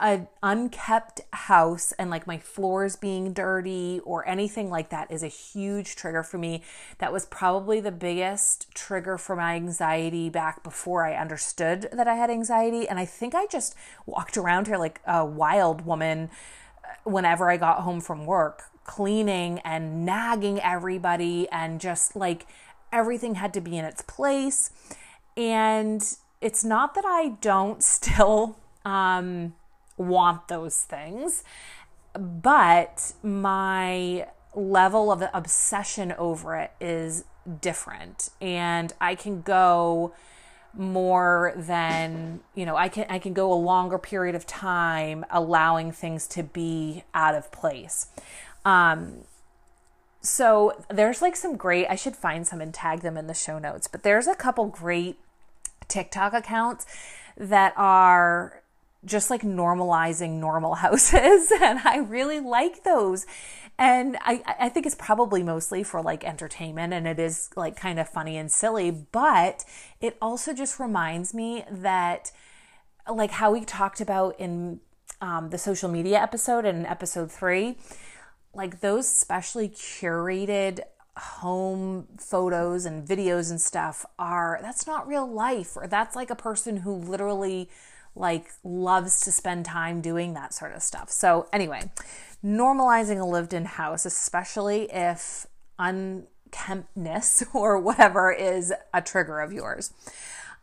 an 0.00 0.26
unkept 0.42 1.20
house 1.32 1.92
and 1.92 2.10
like 2.10 2.26
my 2.26 2.36
floors 2.36 2.96
being 2.96 3.32
dirty 3.32 4.00
or 4.04 4.26
anything 4.28 4.68
like 4.68 4.90
that 4.90 5.10
is 5.10 5.22
a 5.22 5.28
huge 5.28 5.94
trigger 5.94 6.22
for 6.22 6.36
me. 6.36 6.62
That 6.98 7.12
was 7.12 7.26
probably 7.26 7.80
the 7.80 7.92
biggest 7.92 8.74
trigger 8.74 9.16
for 9.16 9.36
my 9.36 9.54
anxiety 9.54 10.28
back 10.28 10.64
before 10.64 11.06
I 11.06 11.14
understood 11.14 11.88
that 11.92 12.08
I 12.08 12.14
had 12.16 12.28
anxiety. 12.28 12.88
And 12.88 12.98
I 12.98 13.04
think 13.04 13.34
I 13.34 13.46
just 13.46 13.76
walked 14.04 14.36
around 14.36 14.66
here 14.66 14.78
like 14.78 15.00
a 15.06 15.24
wild 15.24 15.86
woman 15.86 16.30
uh, 16.84 17.10
whenever 17.10 17.48
I 17.48 17.56
got 17.56 17.82
home 17.82 18.00
from 18.00 18.26
work, 18.26 18.64
cleaning 18.82 19.60
and 19.60 20.04
nagging 20.04 20.60
everybody, 20.60 21.48
and 21.50 21.80
just 21.80 22.16
like 22.16 22.46
everything 22.92 23.36
had 23.36 23.54
to 23.54 23.60
be 23.60 23.78
in 23.78 23.84
its 23.84 24.02
place. 24.02 24.70
And 25.36 26.02
it's 26.40 26.64
not 26.64 26.94
that 26.94 27.04
I 27.06 27.36
don't 27.40 27.80
still, 27.82 28.58
um, 28.84 29.54
want 29.96 30.48
those 30.48 30.82
things. 30.82 31.44
But 32.12 33.12
my 33.22 34.28
level 34.54 35.10
of 35.10 35.22
obsession 35.32 36.12
over 36.12 36.56
it 36.56 36.72
is 36.80 37.24
different. 37.60 38.30
And 38.40 38.92
I 39.00 39.14
can 39.14 39.42
go 39.42 40.14
more 40.76 41.52
than 41.56 42.40
you 42.54 42.66
know 42.66 42.76
i 42.76 42.88
can 42.88 43.06
i 43.08 43.18
can 43.18 43.32
go 43.32 43.52
a 43.52 43.54
longer 43.54 43.98
period 43.98 44.34
of 44.34 44.44
time 44.46 45.24
allowing 45.30 45.92
things 45.92 46.26
to 46.26 46.42
be 46.42 47.04
out 47.14 47.34
of 47.34 47.50
place 47.52 48.08
um 48.64 49.18
so 50.20 50.72
there's 50.90 51.22
like 51.22 51.36
some 51.36 51.56
great 51.56 51.86
i 51.88 51.94
should 51.94 52.16
find 52.16 52.46
some 52.46 52.60
and 52.60 52.74
tag 52.74 53.00
them 53.00 53.16
in 53.16 53.28
the 53.28 53.34
show 53.34 53.58
notes 53.58 53.86
but 53.86 54.02
there's 54.02 54.26
a 54.26 54.34
couple 54.34 54.66
great 54.66 55.16
tiktok 55.86 56.32
accounts 56.32 56.86
that 57.36 57.72
are 57.76 58.63
just 59.04 59.30
like 59.30 59.42
normalizing 59.42 60.38
normal 60.40 60.74
houses. 60.74 61.52
And 61.60 61.80
I 61.84 61.98
really 61.98 62.40
like 62.40 62.84
those. 62.84 63.26
And 63.78 64.16
I, 64.20 64.42
I 64.60 64.68
think 64.68 64.86
it's 64.86 64.94
probably 64.94 65.42
mostly 65.42 65.82
for 65.82 66.02
like 66.02 66.24
entertainment 66.24 66.92
and 66.92 67.06
it 67.06 67.18
is 67.18 67.50
like 67.56 67.74
kind 67.76 67.98
of 67.98 68.08
funny 68.08 68.36
and 68.36 68.50
silly, 68.50 68.90
but 68.90 69.64
it 70.00 70.16
also 70.22 70.52
just 70.52 70.78
reminds 70.78 71.34
me 71.34 71.64
that, 71.70 72.30
like 73.10 73.32
how 73.32 73.50
we 73.52 73.64
talked 73.64 74.00
about 74.00 74.38
in 74.38 74.80
um, 75.20 75.50
the 75.50 75.58
social 75.58 75.90
media 75.90 76.20
episode 76.20 76.64
in 76.64 76.86
episode 76.86 77.32
three, 77.32 77.76
like 78.54 78.80
those 78.80 79.08
specially 79.08 79.68
curated 79.68 80.80
home 81.16 82.06
photos 82.18 82.84
and 82.84 83.06
videos 83.06 83.50
and 83.50 83.60
stuff 83.60 84.04
are 84.18 84.58
that's 84.62 84.86
not 84.86 85.06
real 85.06 85.30
life 85.30 85.76
or 85.76 85.86
that's 85.86 86.16
like 86.16 86.28
a 86.28 86.34
person 86.34 86.78
who 86.78 86.92
literally 86.92 87.68
like 88.16 88.46
loves 88.62 89.20
to 89.20 89.32
spend 89.32 89.64
time 89.64 90.00
doing 90.00 90.34
that 90.34 90.54
sort 90.54 90.72
of 90.72 90.82
stuff. 90.82 91.10
So, 91.10 91.48
anyway, 91.52 91.90
normalizing 92.44 93.20
a 93.20 93.24
lived 93.24 93.52
in 93.52 93.64
house, 93.64 94.06
especially 94.06 94.90
if 94.92 95.46
unkemptness 95.78 97.44
or 97.54 97.78
whatever 97.78 98.32
is 98.32 98.72
a 98.92 99.02
trigger 99.02 99.40
of 99.40 99.52
yours. 99.52 99.92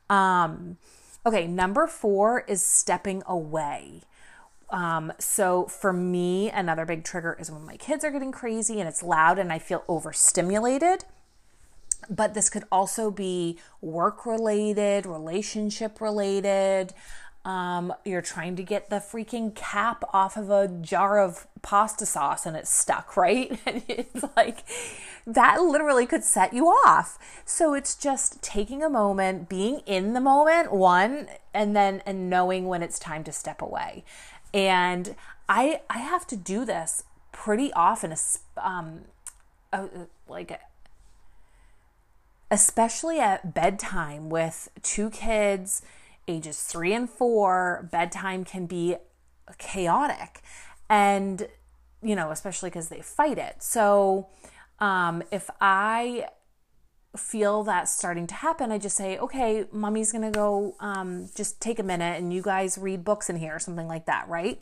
Um, 0.09 0.77
okay, 1.25 1.47
number 1.47 1.87
four 1.87 2.41
is 2.47 2.61
stepping 2.61 3.23
away. 3.25 4.01
Um, 4.69 5.11
so 5.19 5.65
for 5.65 5.91
me, 5.91 6.49
another 6.49 6.85
big 6.85 7.03
trigger 7.03 7.35
is 7.39 7.51
when 7.51 7.65
my 7.65 7.75
kids 7.75 8.05
are 8.05 8.11
getting 8.11 8.31
crazy 8.31 8.79
and 8.79 8.87
it's 8.87 9.03
loud 9.03 9.37
and 9.37 9.51
I 9.51 9.59
feel 9.59 9.83
overstimulated. 9.87 11.03
But 12.09 12.33
this 12.33 12.49
could 12.49 12.63
also 12.71 13.11
be 13.11 13.59
work 13.79 14.25
related, 14.25 15.05
relationship 15.05 16.01
related, 16.01 16.93
um, 17.43 17.93
you're 18.05 18.21
trying 18.21 18.55
to 18.57 18.63
get 18.63 18.89
the 18.89 18.97
freaking 18.97 19.55
cap 19.55 20.03
off 20.13 20.37
of 20.37 20.49
a 20.49 20.67
jar 20.67 21.19
of 21.19 21.47
pasta 21.61 22.05
sauce 22.05 22.45
and 22.45 22.55
it's 22.55 22.69
stuck, 22.69 23.17
right? 23.17 23.59
And 23.65 23.83
it's 23.87 24.23
like 24.35 24.63
that 25.25 25.61
literally 25.61 26.05
could 26.05 26.23
set 26.23 26.53
you 26.53 26.67
off. 26.67 27.17
So 27.45 27.73
it's 27.73 27.95
just 27.95 28.41
taking 28.41 28.83
a 28.83 28.89
moment, 28.89 29.49
being 29.49 29.81
in 29.85 30.13
the 30.13 30.21
moment, 30.21 30.71
one, 30.71 31.27
and 31.53 31.75
then 31.75 32.01
and 32.05 32.29
knowing 32.29 32.67
when 32.67 32.83
it's 32.83 32.99
time 32.99 33.23
to 33.25 33.31
step 33.31 33.61
away. 33.61 34.03
And 34.53 35.15
I 35.47 35.81
I 35.89 35.99
have 35.99 36.27
to 36.27 36.35
do 36.35 36.65
this 36.65 37.03
pretty 37.31 37.71
often, 37.73 38.13
um, 38.57 39.01
uh, 39.71 39.87
like 40.27 40.59
especially 42.51 43.19
at 43.19 43.53
bedtime 43.53 44.29
with 44.29 44.69
two 44.83 45.09
kids 45.09 45.81
ages 46.27 46.63
three 46.63 46.93
and 46.93 47.09
four, 47.09 47.89
bedtime 47.91 48.45
can 48.45 48.65
be 48.65 48.95
chaotic. 49.57 50.41
And, 50.89 51.47
you 52.01 52.15
know, 52.15 52.31
especially 52.31 52.69
because 52.69 52.89
they 52.89 53.01
fight 53.01 53.37
it. 53.37 53.63
So, 53.63 54.29
um, 54.79 55.23
if 55.31 55.49
I 55.59 56.27
feel 57.15 57.63
that 57.63 57.89
starting 57.89 58.25
to 58.27 58.35
happen, 58.35 58.71
I 58.71 58.77
just 58.77 58.95
say, 58.95 59.17
okay, 59.17 59.65
mommy's 59.71 60.11
gonna 60.11 60.31
go 60.31 60.75
um, 60.79 61.29
just 61.35 61.61
take 61.61 61.77
a 61.79 61.83
minute 61.83 62.17
and 62.19 62.33
you 62.33 62.41
guys 62.41 62.77
read 62.77 63.03
books 63.03 63.29
in 63.29 63.35
here, 63.35 63.55
or 63.55 63.59
something 63.59 63.87
like 63.87 64.05
that, 64.05 64.27
right? 64.29 64.61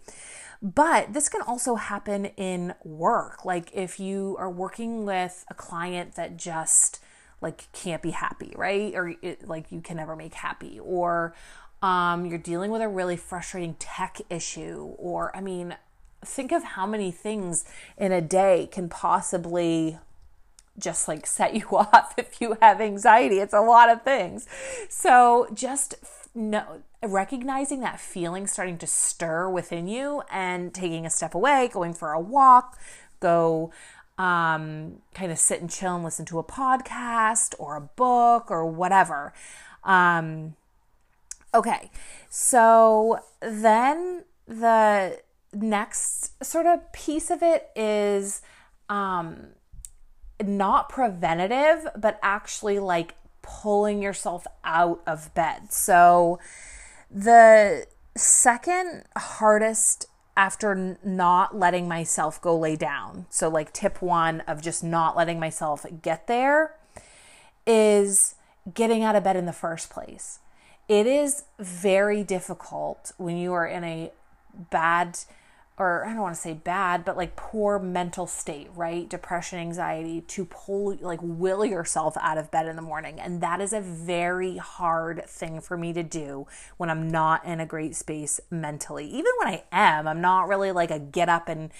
But 0.62 1.14
this 1.14 1.30
can 1.30 1.42
also 1.42 1.76
happen 1.76 2.26
in 2.26 2.74
work. 2.84 3.46
Like 3.46 3.70
if 3.74 4.00
you 4.00 4.36
are 4.40 4.50
working 4.50 5.06
with 5.06 5.46
a 5.50 5.54
client 5.54 6.16
that 6.16 6.38
just 6.38 7.00
like 7.42 7.72
can't 7.72 8.02
be 8.02 8.12
happy, 8.12 8.54
right? 8.56 8.94
Or 8.96 9.16
it, 9.22 9.48
like 9.48 9.72
you 9.72 9.82
can 9.82 9.98
never 9.98 10.16
make 10.16 10.34
happy, 10.34 10.80
or 10.80 11.34
um, 11.82 12.26
you're 12.26 12.38
dealing 12.38 12.72
with 12.72 12.82
a 12.82 12.88
really 12.88 13.18
frustrating 13.18 13.76
tech 13.76 14.20
issue, 14.30 14.96
or 14.98 15.36
I 15.36 15.42
mean, 15.42 15.76
think 16.24 16.52
of 16.52 16.64
how 16.64 16.86
many 16.86 17.12
things 17.12 17.66
in 17.98 18.12
a 18.12 18.22
day 18.22 18.68
can 18.72 18.90
possibly 18.90 19.98
just 20.78 21.08
like 21.08 21.26
set 21.26 21.56
you 21.56 21.68
off 21.72 22.14
if 22.18 22.42
you 22.42 22.58
have 22.62 22.82
anxiety. 22.82 23.40
It's 23.40 23.54
a 23.54 23.62
lot 23.62 23.90
of 23.90 24.04
things. 24.04 24.48
So 24.90 25.48
just 25.54 25.96
no 26.36 26.82
recognizing 27.02 27.80
that 27.80 28.00
feeling 28.00 28.46
starting 28.46 28.78
to 28.78 28.88
stir 28.88 29.50
within 29.50 29.88
you 29.88 30.22
and 30.30 30.74
taking 30.74 31.06
a 31.06 31.10
step 31.10 31.34
away, 31.34 31.70
going 31.72 31.94
for 31.94 32.12
a 32.12 32.20
walk, 32.20 32.78
go 33.20 33.72
um, 34.20 34.98
kind 35.14 35.32
of 35.32 35.40
sit 35.40 35.62
and 35.62 35.70
chill 35.70 35.96
and 35.96 36.04
listen 36.04 36.26
to 36.26 36.38
a 36.38 36.44
podcast 36.44 37.56
or 37.58 37.78
a 37.78 37.82
book 37.82 38.52
or 38.52 38.66
whatever. 38.66 39.34
Um, 39.86 40.56
okay, 41.56 41.90
so 42.30 43.22
then 43.42 44.26
the 44.46 45.22
next 45.54 46.44
sort 46.44 46.66
of 46.66 46.92
piece 46.92 47.32
of 47.32 47.42
it 47.42 47.70
is 47.78 48.42
um, 48.90 49.48
not 50.44 50.90
preventative, 50.90 51.88
but 51.96 52.20
actually 52.22 52.78
like 52.78 53.16
pulling 53.42 54.02
yourself 54.02 54.46
out 54.66 55.02
of 55.08 55.34
bed. 55.34 55.72
So, 55.72 56.40
the 57.10 57.88
second 58.16 59.06
hardest 59.18 60.09
after 60.40 60.98
not 61.04 61.54
letting 61.54 61.86
myself 61.86 62.42
go 62.42 62.58
lay 62.58 62.78
down, 62.78 63.26
so 63.30 63.50
like 63.50 63.74
tip 63.74 64.02
one 64.02 64.40
of 64.48 64.62
just 64.62 64.82
not 64.82 65.18
letting 65.18 65.38
myself 65.38 65.86
get 66.02 66.28
there, 66.28 66.76
is 67.68 68.36
getting 68.74 69.04
out 69.04 69.18
of 69.18 69.24
bed 69.26 69.36
in 69.36 69.46
the 69.46 69.52
first 69.52 69.90
place. 69.90 70.40
It 70.88 71.06
is 71.06 71.44
very 71.60 72.24
difficult 72.24 73.12
when 73.18 73.36
you 73.36 73.52
are 73.52 73.68
in 73.68 73.84
a 73.84 74.12
bad 74.72 75.20
or 75.80 76.06
I 76.06 76.10
don't 76.10 76.22
want 76.22 76.36
to 76.36 76.42
say 76.42 76.54
bad, 76.54 77.06
but 77.06 77.16
like 77.16 77.38
poor 77.38 77.80
mental 77.80 78.28
state, 78.28 78.68
right? 78.76 79.10
Depression, 79.10 79.60
anxiety 79.60 80.20
to 80.20 80.44
pull, 80.44 80.98
like, 81.00 81.22
will 81.24 81.64
yourself 81.64 82.18
out 82.20 82.38
of 82.38 82.52
bed 82.52 82.68
in 82.68 82.76
the 82.76 82.82
morning. 82.82 83.18
And 83.18 83.40
that 83.40 83.62
is 83.62 83.72
a 83.72 83.80
very 83.80 84.58
hard 84.58 85.24
thing 85.26 85.62
for 85.62 85.78
me 85.78 85.94
to 85.94 86.04
do 86.04 86.48
when 86.76 86.90
I'm 86.90 87.08
not 87.08 87.46
in 87.46 87.62
a 87.62 87.66
great 87.66 87.96
space 87.96 88.42
mentally. 88.52 89.06
Even 89.08 89.32
when 89.40 89.48
I 89.48 89.64
am, 89.72 90.06
I'm 90.06 90.20
not 90.20 90.50
really 90.50 90.74
like 90.74 90.92
a 90.92 91.00
get 91.00 91.30
up 91.30 91.48
and 91.48 91.72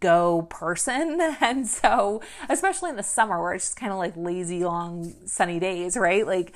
go 0.00 0.42
person. 0.42 1.20
And 1.48 1.66
so, 1.66 2.20
especially 2.50 2.90
in 2.90 2.96
the 2.96 3.02
summer 3.02 3.40
where 3.40 3.54
it's 3.54 3.66
just 3.66 3.76
kind 3.76 3.90
of 3.90 3.98
like 3.98 4.14
lazy, 4.16 4.64
long, 4.64 5.14
sunny 5.24 5.58
days, 5.58 5.96
right? 5.96 6.26
Like, 6.26 6.52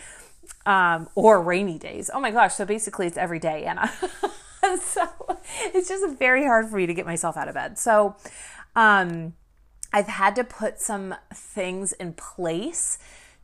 um, 0.66 1.09
or 1.14 1.40
rainy 1.42 1.78
days. 1.78 2.11
Oh 2.12 2.21
my 2.21 2.30
gosh. 2.30 2.54
So 2.54 2.64
basically, 2.64 3.06
it's 3.06 3.16
every 3.16 3.38
day, 3.38 3.64
Anna. 3.64 3.90
so 4.83 5.09
it's 5.75 5.88
just 5.88 6.19
very 6.19 6.45
hard 6.45 6.69
for 6.69 6.76
me 6.76 6.87
to 6.87 6.95
get 6.95 7.07
myself 7.07 7.37
out 7.37 7.49
of 7.49 7.54
bed. 7.54 7.78
So 7.78 8.16
um, 8.76 9.35
I've 9.92 10.07
had 10.07 10.35
to 10.37 10.45
put 10.45 10.81
some 10.81 11.14
things 11.33 11.92
in 11.92 12.14
place 12.14 12.99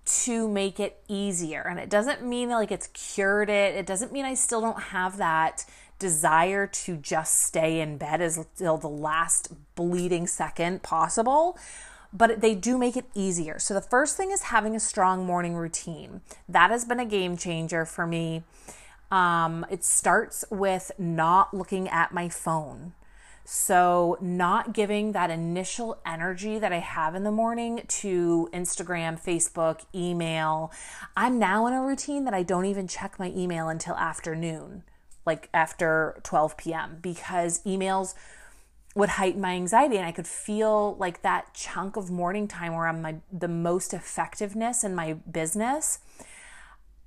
to 0.04 0.48
make 0.48 0.80
it 0.80 1.02
easier. 1.08 1.62
And 1.62 1.78
it 1.78 1.90
doesn't 1.90 2.22
mean 2.22 2.48
like 2.48 2.72
it's 2.72 2.86
cured 2.88 3.50
it. 3.50 3.74
It 3.74 3.86
doesn't 3.86 4.12
mean 4.12 4.24
I 4.24 4.34
still 4.34 4.60
don't 4.60 4.80
have 4.80 5.18
that 5.18 5.66
desire 5.98 6.66
to 6.66 6.96
just 6.96 7.42
stay 7.42 7.80
in 7.80 7.98
bed 7.98 8.20
until 8.20 8.78
the 8.78 8.88
last 8.88 9.52
bleeding 9.74 10.26
second 10.26 10.82
possible. 10.82 11.58
But 12.10 12.40
they 12.40 12.54
do 12.54 12.78
make 12.78 12.96
it 12.96 13.04
easier. 13.14 13.58
So 13.58 13.74
the 13.74 13.82
first 13.82 14.16
thing 14.16 14.30
is 14.30 14.44
having 14.44 14.74
a 14.74 14.80
strong 14.80 15.26
morning 15.26 15.54
routine. 15.54 16.22
That 16.48 16.70
has 16.70 16.86
been 16.86 17.00
a 17.00 17.04
game 17.04 17.36
changer 17.36 17.84
for 17.84 18.06
me. 18.06 18.44
Um, 19.10 19.64
it 19.70 19.84
starts 19.84 20.44
with 20.50 20.92
not 20.98 21.54
looking 21.54 21.88
at 21.88 22.12
my 22.12 22.28
phone. 22.28 22.92
So, 23.50 24.18
not 24.20 24.74
giving 24.74 25.12
that 25.12 25.30
initial 25.30 25.98
energy 26.04 26.58
that 26.58 26.70
I 26.70 26.80
have 26.80 27.14
in 27.14 27.24
the 27.24 27.32
morning 27.32 27.80
to 27.88 28.50
Instagram, 28.52 29.18
Facebook, 29.18 29.86
email. 29.94 30.70
I'm 31.16 31.38
now 31.38 31.66
in 31.66 31.72
a 31.72 31.80
routine 31.80 32.24
that 32.26 32.34
I 32.34 32.42
don't 32.42 32.66
even 32.66 32.86
check 32.86 33.18
my 33.18 33.32
email 33.34 33.70
until 33.70 33.94
afternoon, 33.94 34.82
like 35.24 35.48
after 35.54 36.20
12 36.24 36.58
p.m., 36.58 36.98
because 37.00 37.62
emails 37.64 38.12
would 38.94 39.08
heighten 39.10 39.40
my 39.40 39.52
anxiety 39.52 39.96
and 39.96 40.04
I 40.04 40.12
could 40.12 40.26
feel 40.26 40.96
like 40.96 41.22
that 41.22 41.54
chunk 41.54 41.96
of 41.96 42.10
morning 42.10 42.48
time 42.48 42.74
where 42.74 42.86
I'm 42.86 43.00
my 43.00 43.16
the 43.32 43.48
most 43.48 43.94
effectiveness 43.94 44.84
in 44.84 44.94
my 44.94 45.14
business 45.14 46.00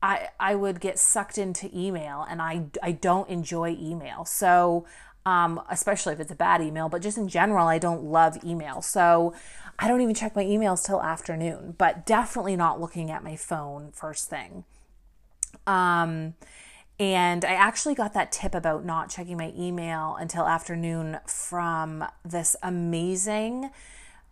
I, 0.02 0.30
I 0.40 0.56
would 0.56 0.80
get 0.80 0.98
sucked 1.00 1.38
into 1.38 1.70
email 1.78 2.26
and 2.30 2.42
I, 2.42 2.66
I 2.82 2.92
don't 2.92 3.30
enjoy 3.30 3.78
email. 3.80 4.26
So, 4.26 4.86
um, 5.26 5.62
especially 5.70 6.14
if 6.14 6.20
it's 6.20 6.32
a 6.32 6.36
bad 6.36 6.62
email, 6.62 6.90
but 6.90 7.02
just 7.02 7.18
in 7.18 7.28
general, 7.28 7.68
I 7.68 7.78
don't 7.78 8.04
love 8.04 8.44
email. 8.44 8.82
So 8.82 9.36
I 9.78 9.88
don't 9.88 10.02
even 10.02 10.16
check 10.16 10.36
my 10.36 10.44
emails 10.44 10.84
till 10.84 11.02
afternoon, 11.02 11.76
but 11.78 12.06
definitely 12.06 12.56
not 12.56 12.82
looking 12.82 13.12
at 13.12 13.24
my 13.24 13.36
phone 13.36 13.92
first 13.92 14.30
thing. 14.30 14.64
Um, 15.68 16.34
and 17.00 17.46
I 17.46 17.54
actually 17.54 17.96
got 17.96 18.14
that 18.14 18.32
tip 18.32 18.56
about 18.56 18.86
not 18.86 19.10
checking 19.10 19.38
my 19.38 19.54
email 19.58 20.16
until 20.20 20.48
afternoon 20.48 21.20
from 21.26 22.06
this 22.24 22.56
amazing 22.62 23.72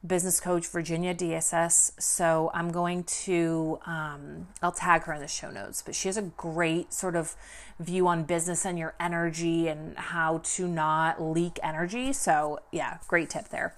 business 0.05 0.39
coach 0.39 0.67
Virginia 0.67 1.13
de 1.13 1.35
Assis. 1.35 1.91
So 1.99 2.51
I'm 2.53 2.71
going 2.71 3.03
to, 3.03 3.79
um, 3.85 4.47
I'll 4.61 4.71
tag 4.71 5.03
her 5.03 5.13
in 5.13 5.21
the 5.21 5.27
show 5.27 5.51
notes, 5.51 5.81
but 5.81 5.95
she 5.95 6.07
has 6.07 6.17
a 6.17 6.21
great 6.21 6.93
sort 6.93 7.15
of 7.15 7.35
view 7.79 8.07
on 8.07 8.23
business 8.23 8.65
and 8.65 8.79
your 8.79 8.95
energy 8.99 9.67
and 9.67 9.97
how 9.97 10.41
to 10.43 10.67
not 10.67 11.21
leak 11.21 11.59
energy. 11.61 12.13
So 12.13 12.59
yeah, 12.71 12.99
great 13.07 13.29
tip 13.29 13.49
there. 13.49 13.75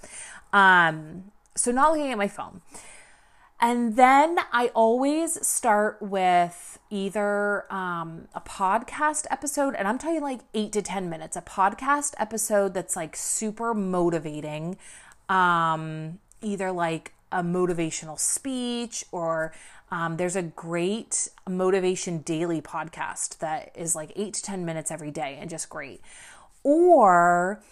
Um, 0.54 1.32
so 1.56 1.72
not 1.72 1.92
looking 1.92 2.12
at 2.12 2.18
my 2.18 2.28
phone. 2.28 2.62
And 3.64 3.96
then 3.96 4.40
I 4.52 4.72
always 4.74 5.46
start 5.46 6.02
with 6.02 6.80
either 6.90 7.72
um, 7.72 8.28
a 8.34 8.42
podcast 8.42 9.28
episode, 9.30 9.76
and 9.76 9.88
I'm 9.88 10.00
talking 10.00 10.22
like 10.22 10.40
eight 10.56 10.72
to 10.74 10.82
10 10.82 11.12
minutes, 11.12 11.38
a 11.38 11.44
podcast 11.44 12.16
episode 12.18 12.74
that's 12.74 12.96
like 12.96 13.16
super 13.16 13.76
motivating 13.76 14.78
um, 15.32 16.20
either 16.42 16.72
like 16.72 17.14
a 17.32 17.42
motivational 17.42 18.20
speech 18.20 19.06
or 19.12 19.54
um, 19.90 20.18
there's 20.18 20.36
a 20.36 20.42
great 20.42 21.30
motivation 21.50 22.20
daily 22.20 22.62
podcast 22.62 23.38
that 23.40 23.72
is 23.76 23.96
like 23.96 24.12
eight 24.18 24.34
to 24.36 24.44
10 24.44 24.66
minutes 24.66 24.92
every 24.92 25.12
day 25.12 25.38
and 25.40 25.50
just 25.50 25.70
great. 25.70 26.02
Or 26.64 27.64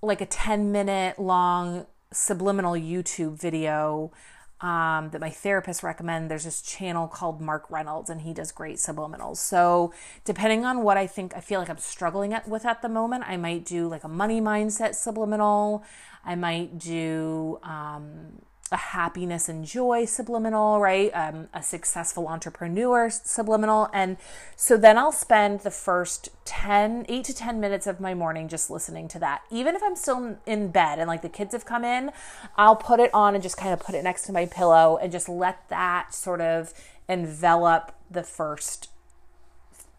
like 0.00 0.20
a 0.20 0.26
10 0.26 0.70
minute 0.70 1.18
long 1.18 1.86
subliminal 2.12 2.74
YouTube 2.74 3.38
video 3.38 4.12
um, 4.60 5.10
that 5.10 5.20
my 5.20 5.30
therapist 5.30 5.82
recommend. 5.82 6.30
There's 6.30 6.44
this 6.44 6.62
channel 6.62 7.06
called 7.06 7.40
Mark 7.40 7.70
Reynolds, 7.70 8.10
and 8.10 8.22
he 8.22 8.34
does 8.34 8.50
great 8.50 8.76
subliminals. 8.76 9.36
So 9.36 9.92
depending 10.24 10.64
on 10.64 10.82
what 10.82 10.96
I 10.96 11.06
think 11.06 11.36
I 11.36 11.40
feel 11.40 11.60
like 11.60 11.70
I'm 11.70 11.78
struggling 11.78 12.34
at, 12.34 12.48
with 12.48 12.64
at 12.64 12.82
the 12.82 12.88
moment, 12.88 13.24
I 13.26 13.36
might 13.36 13.64
do 13.64 13.88
like 13.88 14.04
a 14.04 14.08
money 14.08 14.40
mindset 14.40 14.94
subliminal. 14.94 15.84
I 16.24 16.34
might 16.34 16.78
do 16.78 17.58
um, 17.62 18.42
a 18.70 18.76
happiness 18.76 19.48
and 19.48 19.64
joy 19.64 20.04
subliminal, 20.04 20.80
right? 20.80 21.10
Um, 21.14 21.48
a 21.54 21.62
successful 21.62 22.28
entrepreneur 22.28 23.08
subliminal. 23.10 23.88
And 23.92 24.16
so 24.56 24.76
then 24.76 24.98
I'll 24.98 25.12
spend 25.12 25.60
the 25.60 25.70
first 25.70 26.28
10, 26.44 27.06
8 27.08 27.24
to 27.24 27.34
10 27.34 27.60
minutes 27.60 27.86
of 27.86 28.00
my 28.00 28.14
morning 28.14 28.48
just 28.48 28.70
listening 28.70 29.08
to 29.08 29.18
that. 29.20 29.42
Even 29.50 29.74
if 29.74 29.82
I'm 29.82 29.96
still 29.96 30.38
in 30.46 30.68
bed 30.68 30.98
and 30.98 31.08
like 31.08 31.22
the 31.22 31.28
kids 31.28 31.52
have 31.52 31.64
come 31.64 31.84
in, 31.84 32.10
I'll 32.56 32.76
put 32.76 33.00
it 33.00 33.12
on 33.14 33.34
and 33.34 33.42
just 33.42 33.56
kind 33.56 33.72
of 33.72 33.80
put 33.80 33.94
it 33.94 34.04
next 34.04 34.22
to 34.26 34.32
my 34.32 34.46
pillow 34.46 34.98
and 35.00 35.10
just 35.10 35.28
let 35.28 35.68
that 35.68 36.12
sort 36.12 36.40
of 36.40 36.74
envelop 37.08 37.94
the 38.10 38.22
first 38.22 38.90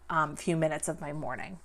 um, 0.08 0.36
few 0.36 0.56
minutes 0.56 0.88
of 0.88 1.00
my 1.00 1.12
morning. 1.12 1.58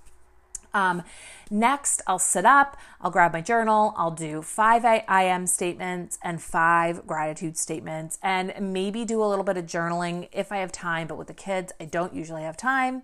Um, 0.76 1.04
next, 1.50 2.02
I'll 2.06 2.20
sit 2.20 2.46
up, 2.46 2.78
I'll 3.00 3.10
grab 3.10 3.32
my 3.32 3.42
journal, 3.42 3.94
I'll 3.98 4.12
do 4.12 4.42
five 4.42 4.84
I 4.86 5.24
am 5.24 5.48
statements 5.48 6.20
and 6.22 6.42
five 6.42 7.08
gratitude 7.08 7.58
statements, 7.58 8.20
and 8.22 8.54
maybe 8.60 9.06
do 9.06 9.24
a 9.24 9.26
little 9.26 9.46
bit 9.46 9.56
of 9.56 9.66
journaling 9.66 10.28
if 10.34 10.52
I 10.52 10.58
have 10.58 10.74
time. 10.74 11.08
But 11.08 11.18
with 11.18 11.28
the 11.28 11.34
kids, 11.34 11.72
I 11.80 11.86
don't 11.86 12.14
usually 12.14 12.44
have 12.44 12.58
time. 12.58 13.04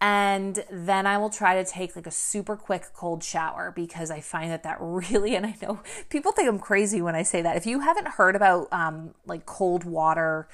And 0.00 0.64
then 0.70 1.06
I 1.06 1.16
will 1.16 1.30
try 1.30 1.54
to 1.54 1.64
take 1.64 1.94
like 1.94 2.08
a 2.08 2.10
super 2.10 2.56
quick 2.56 2.92
cold 2.92 3.22
shower 3.22 3.72
because 3.74 4.10
I 4.10 4.20
find 4.20 4.50
that 4.50 4.64
that 4.64 4.78
really, 4.80 5.36
and 5.36 5.46
I 5.46 5.56
know 5.62 5.80
people 6.10 6.32
think 6.32 6.48
I'm 6.48 6.58
crazy 6.58 7.00
when 7.00 7.14
I 7.14 7.22
say 7.22 7.42
that. 7.42 7.56
If 7.56 7.64
you 7.64 7.80
haven't 7.80 8.08
heard 8.08 8.34
about 8.34 8.72
um, 8.72 9.14
like 9.24 9.46
cold 9.46 9.84
water, 9.84 10.48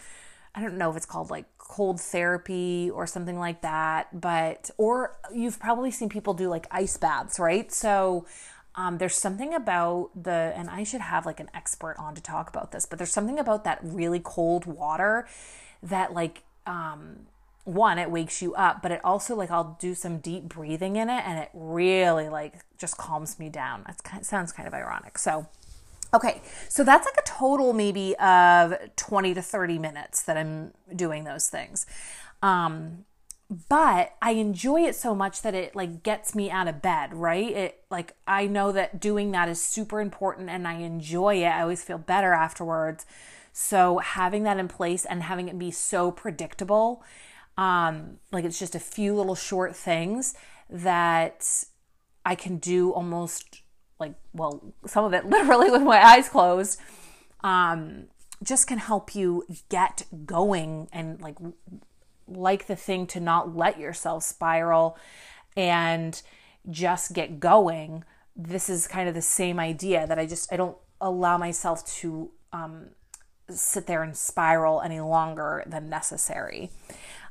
I 0.55 0.61
don't 0.61 0.77
know 0.77 0.91
if 0.91 0.97
it's 0.97 1.07
called 1.07 1.31
like 1.31 1.47
cold 1.71 2.01
therapy 2.01 2.91
or 2.93 3.07
something 3.07 3.39
like 3.39 3.63
that, 3.63 4.21
but, 4.21 4.71
or 4.77 5.17
you've 5.33 5.61
probably 5.61 5.93
seen 5.93 6.09
people 6.09 6.35
do 6.35 6.49
like 6.49 6.67
ice 6.73 6.97
baths, 6.97 7.39
right? 7.39 7.71
So, 7.71 8.27
um, 8.75 8.99
there's 8.99 9.15
something 9.15 9.55
about 9.55 10.11
the, 10.21 10.53
and 10.57 10.69
I 10.69 10.83
should 10.83 11.01
have 11.01 11.27
like 11.27 11.39
an 11.39 11.49
expert 11.55 11.95
on 11.97 12.17
to 12.17 12.21
talk 12.21 12.49
about 12.49 12.73
this, 12.73 12.87
but 12.87 12.99
there's 12.99 13.13
something 13.13 13.39
about 13.39 13.63
that 13.63 13.79
really 13.85 14.19
cold 14.19 14.67
water 14.67 15.29
that, 15.81 16.13
like, 16.13 16.43
um, 16.67 17.27
one, 17.63 17.99
it 17.99 18.11
wakes 18.11 18.43
you 18.43 18.53
up, 18.55 18.83
but 18.83 18.91
it 18.91 19.01
also, 19.05 19.37
like, 19.37 19.53
I'll 19.53 19.77
do 19.81 19.95
some 19.95 20.19
deep 20.19 20.49
breathing 20.49 20.97
in 20.97 21.09
it 21.09 21.23
and 21.25 21.39
it 21.39 21.51
really, 21.55 22.29
like, 22.29 22.55
just 22.79 22.97
calms 22.97 23.39
me 23.39 23.49
down. 23.49 23.85
It 23.89 24.27
sounds 24.27 24.51
kind 24.51 24.67
of 24.67 24.75
ironic. 24.75 25.19
So, 25.19 25.47
Okay, 26.13 26.43
so 26.69 26.83
that's 26.83 27.07
like 27.07 27.17
a 27.19 27.23
total 27.29 27.73
maybe 27.73 28.17
of 28.17 28.75
20 28.97 29.35
to 29.35 29.43
30 29.43 29.79
minutes 29.79 30.23
that 30.23 30.37
I'm 30.37 30.73
doing 30.95 31.25
those 31.25 31.49
things. 31.49 31.87
Um, 32.43 33.05
but 33.69 34.15
I 34.23 34.33
enjoy 34.33 34.83
it 34.83 34.95
so 34.95 35.15
much 35.15 35.43
that 35.43 35.55
it 35.55 35.75
like 35.75 36.03
gets 36.03 36.35
me 36.35 36.51
out 36.51 36.69
of 36.69 36.83
bed, 36.83 37.13
right? 37.15 37.51
It 37.51 37.85
like 37.91 38.15
I 38.27 38.47
know 38.47 38.71
that 38.73 39.01
doing 39.01 39.33
that 39.33 39.49
is 39.49 39.61
super 39.61 40.01
important 40.01 40.49
and 40.51 40.69
I 40.69 40.75
enjoy 40.75 41.43
it. 41.43 41.49
I 41.49 41.63
always 41.63 41.83
feel 41.83 41.99
better 41.99 42.33
afterwards. 42.33 43.07
So 43.53 43.99
having 43.99 44.45
that 44.45 44.59
in 44.59 44.69
place 44.69 45.05
and 45.05 45.25
having 45.25 45.49
it 45.49 45.59
be 45.59 45.73
so 45.73 46.13
predictable, 46.13 47.03
um, 47.59 48.19
like 48.31 48.45
it's 48.45 48.59
just 48.59 48.77
a 48.77 48.81
few 48.81 49.15
little 49.15 49.35
short 49.35 49.75
things 49.75 50.35
that 50.69 51.65
I 52.25 52.37
can 52.37 52.59
do 52.59 52.93
almost 52.93 53.60
like 54.01 54.15
well 54.33 54.63
some 54.87 55.05
of 55.05 55.13
it 55.13 55.27
literally 55.35 55.71
with 55.71 55.83
my 55.83 56.05
eyes 56.05 56.29
closed 56.29 56.81
um, 57.43 58.05
just 58.43 58.67
can 58.67 58.79
help 58.79 59.15
you 59.15 59.45
get 59.69 60.05
going 60.27 60.89
and 60.93 61.21
like 61.21 61.37
like 62.27 62.67
the 62.67 62.77
thing 62.77 63.07
to 63.09 63.21
not 63.21 63.57
let 63.57 63.79
yourself 63.79 64.23
spiral 64.23 64.97
and 65.57 66.23
just 66.69 67.13
get 67.13 67.41
going, 67.41 68.05
this 68.37 68.69
is 68.69 68.87
kind 68.87 69.09
of 69.09 69.15
the 69.15 69.23
same 69.23 69.59
idea 69.59 70.07
that 70.07 70.19
I 70.19 70.27
just 70.27 70.53
I 70.53 70.57
don't 70.57 70.77
allow 71.01 71.39
myself 71.39 71.85
to 71.87 72.31
um, 72.53 72.89
sit 73.49 73.87
there 73.87 74.03
and 74.03 74.17
spiral 74.17 74.81
any 74.81 75.01
longer 75.01 75.65
than 75.67 75.89
necessary. 75.89 76.71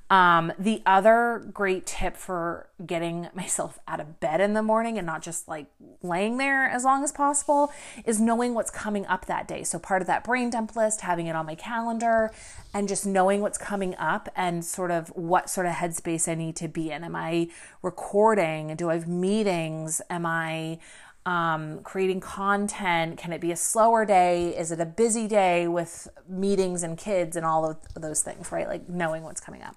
Um, 0.10 0.52
the 0.58 0.82
other 0.88 1.48
great 1.54 1.86
tip 1.86 2.18
for 2.18 2.68
getting 2.84 3.28
myself 3.36 3.80
out 3.88 4.00
of 4.00 4.20
bed 4.20 4.42
in 4.42 4.54
the 4.54 4.64
morning 4.64 4.98
and 4.98 5.06
not 5.06 5.22
just 5.22 5.48
like 5.48 5.68
laying 6.02 6.38
there 6.38 6.66
as 6.66 6.84
long 6.84 7.04
as 7.04 7.12
possible 7.12 7.72
is 8.06 8.20
knowing 8.20 8.54
what's 8.54 8.72
coming 8.72 9.06
up 9.06 9.26
that 9.28 9.48
day. 9.48 9.64
So, 9.64 9.78
part 9.78 10.02
of 10.02 10.08
that 10.08 10.24
brain 10.24 10.50
dump 10.50 10.76
list, 10.76 11.02
having 11.02 11.28
it 11.28 11.36
on 11.36 11.46
my 11.46 11.56
calendar, 11.56 12.32
and 12.74 12.88
just 12.88 13.06
knowing 13.06 13.42
what's 13.42 13.58
coming 13.58 13.96
up 13.96 14.30
and 14.36 14.66
sort 14.66 14.92
of 14.92 15.10
what 15.10 15.50
sort 15.50 15.68
of 15.68 15.74
headspace 15.74 16.28
I 16.28 16.36
need 16.36 16.56
to 16.58 16.68
be 16.68 16.92
in. 16.92 17.04
Am 17.04 17.16
I 17.16 17.50
recording? 17.82 18.76
Do 18.76 18.90
I 18.90 18.96
have 18.96 19.08
meetings? 19.08 20.02
Am 20.10 20.26
I 20.26 20.80
um, 21.26 21.80
creating 21.84 22.20
content? 22.22 23.18
Can 23.18 23.34
it 23.34 23.42
be 23.42 23.52
a 23.52 23.56
slower 23.56 24.06
day? 24.06 24.58
Is 24.58 24.72
it 24.72 24.80
a 24.80 24.86
busy 24.86 25.28
day 25.28 25.68
with 25.68 26.08
meetings 26.28 26.84
and 26.84 26.98
kids 26.98 27.36
and 27.36 27.46
all 27.46 27.70
of 27.70 27.78
those 27.96 28.22
things, 28.22 28.52
right? 28.52 28.68
Like 28.68 28.90
knowing 28.90 29.24
what's 29.24 29.42
coming 29.42 29.62
up. 29.62 29.76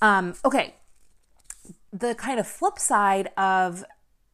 Um, 0.00 0.34
okay. 0.44 0.74
The 1.92 2.14
kind 2.14 2.40
of 2.40 2.46
flip 2.46 2.78
side 2.78 3.30
of 3.36 3.84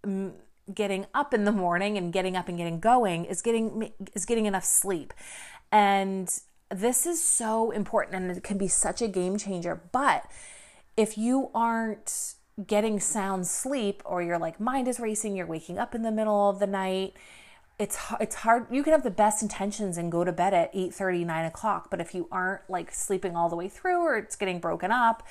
mm, 0.04 0.32
getting 0.72 1.06
up 1.14 1.34
in 1.34 1.44
the 1.44 1.52
morning 1.52 1.98
and 1.98 2.12
getting 2.12 2.36
up 2.36 2.48
and 2.48 2.56
getting 2.56 2.80
going 2.80 3.24
is 3.24 3.42
getting 3.42 3.92
is 4.14 4.24
getting 4.24 4.46
enough 4.46 4.64
sleep. 4.64 5.12
And 5.72 6.32
this 6.70 7.06
is 7.06 7.22
so 7.22 7.70
important 7.70 8.16
and 8.16 8.30
it 8.30 8.42
can 8.42 8.58
be 8.58 8.68
such 8.68 9.02
a 9.02 9.08
game 9.08 9.38
changer. 9.38 9.82
But 9.92 10.24
if 10.96 11.16
you 11.16 11.50
aren't 11.54 12.34
getting 12.66 12.98
sound 12.98 13.46
sleep 13.46 14.02
or 14.04 14.22
your 14.22 14.38
like 14.38 14.58
mind 14.60 14.88
is 14.88 14.98
racing, 14.98 15.36
you're 15.36 15.46
waking 15.46 15.78
up 15.78 15.94
in 15.94 16.02
the 16.02 16.10
middle 16.10 16.50
of 16.50 16.58
the 16.58 16.66
night. 16.66 17.14
It's 17.78 17.98
it's 18.20 18.36
hard. 18.36 18.66
You 18.70 18.82
can 18.82 18.92
have 18.92 19.04
the 19.04 19.10
best 19.10 19.42
intentions 19.42 19.96
and 19.96 20.10
go 20.10 20.24
to 20.24 20.32
bed 20.32 20.52
at 20.52 20.70
8 20.74 20.92
30, 20.92 21.24
9 21.24 21.44
o'clock, 21.44 21.90
but 21.90 22.00
if 22.00 22.14
you 22.14 22.28
aren't 22.32 22.68
like 22.68 22.92
sleeping 22.92 23.36
all 23.36 23.48
the 23.48 23.56
way 23.56 23.68
through 23.68 24.00
or 24.00 24.16
it's 24.16 24.34
getting 24.34 24.58
broken 24.58 24.90
up, 24.90 25.22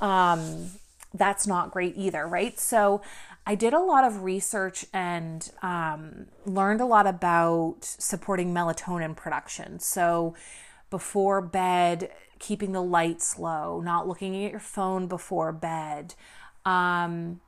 um, 0.00 0.70
that's 1.14 1.46
not 1.46 1.70
great 1.70 1.94
either, 1.96 2.26
right? 2.26 2.58
So 2.58 3.02
I 3.46 3.54
did 3.54 3.72
a 3.72 3.80
lot 3.80 4.04
of 4.04 4.22
research 4.22 4.84
and 4.92 5.48
um, 5.62 6.26
learned 6.44 6.80
a 6.80 6.86
lot 6.86 7.06
about 7.06 7.78
supporting 7.82 8.52
melatonin 8.52 9.16
production. 9.16 9.78
So 9.80 10.34
before 10.90 11.40
bed, 11.40 12.10
keeping 12.38 12.72
the 12.72 12.82
lights 12.82 13.38
low, 13.38 13.80
not 13.80 14.06
looking 14.06 14.44
at 14.44 14.50
your 14.50 14.60
phone 14.60 15.06
before 15.06 15.52
bed, 15.52 16.14
um, 16.64 17.40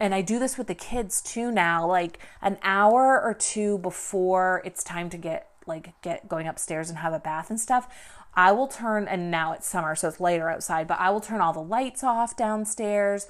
and 0.00 0.14
I 0.14 0.20
do 0.20 0.38
this 0.38 0.58
with 0.58 0.66
the 0.66 0.74
kids 0.74 1.20
too 1.20 1.52
now, 1.52 1.86
like 1.86 2.18
an 2.40 2.58
hour 2.62 3.20
or 3.20 3.34
two 3.34 3.78
before 3.78 4.62
it's 4.64 4.82
time 4.82 5.08
to 5.10 5.16
get 5.16 5.48
like 5.64 5.92
get 6.02 6.28
going 6.28 6.48
upstairs 6.48 6.88
and 6.88 6.98
have 6.98 7.12
a 7.12 7.20
bath 7.20 7.50
and 7.50 7.60
stuff. 7.60 7.86
I 8.34 8.50
will 8.50 8.66
turn 8.66 9.06
and 9.06 9.30
now 9.30 9.52
it's 9.52 9.66
summer 9.68 9.94
so 9.94 10.08
it's 10.08 10.18
later 10.18 10.50
outside, 10.50 10.88
but 10.88 10.98
I 10.98 11.10
will 11.10 11.20
turn 11.20 11.40
all 11.40 11.52
the 11.52 11.62
lights 11.62 12.02
off 12.02 12.36
downstairs 12.36 13.28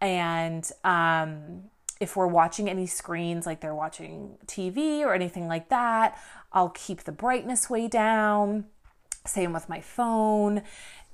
and 0.00 0.70
um 0.84 1.64
if 2.00 2.16
we're 2.16 2.26
watching 2.26 2.68
any 2.68 2.86
screens 2.86 3.46
like 3.46 3.60
they're 3.60 3.74
watching 3.74 4.36
TV 4.46 5.00
or 5.00 5.14
anything 5.14 5.48
like 5.48 5.70
that, 5.70 6.18
I'll 6.52 6.70
keep 6.70 7.04
the 7.04 7.12
brightness 7.12 7.70
way 7.70 7.88
down. 7.88 8.66
Same 9.26 9.52
with 9.52 9.68
my 9.68 9.80
phone 9.80 10.62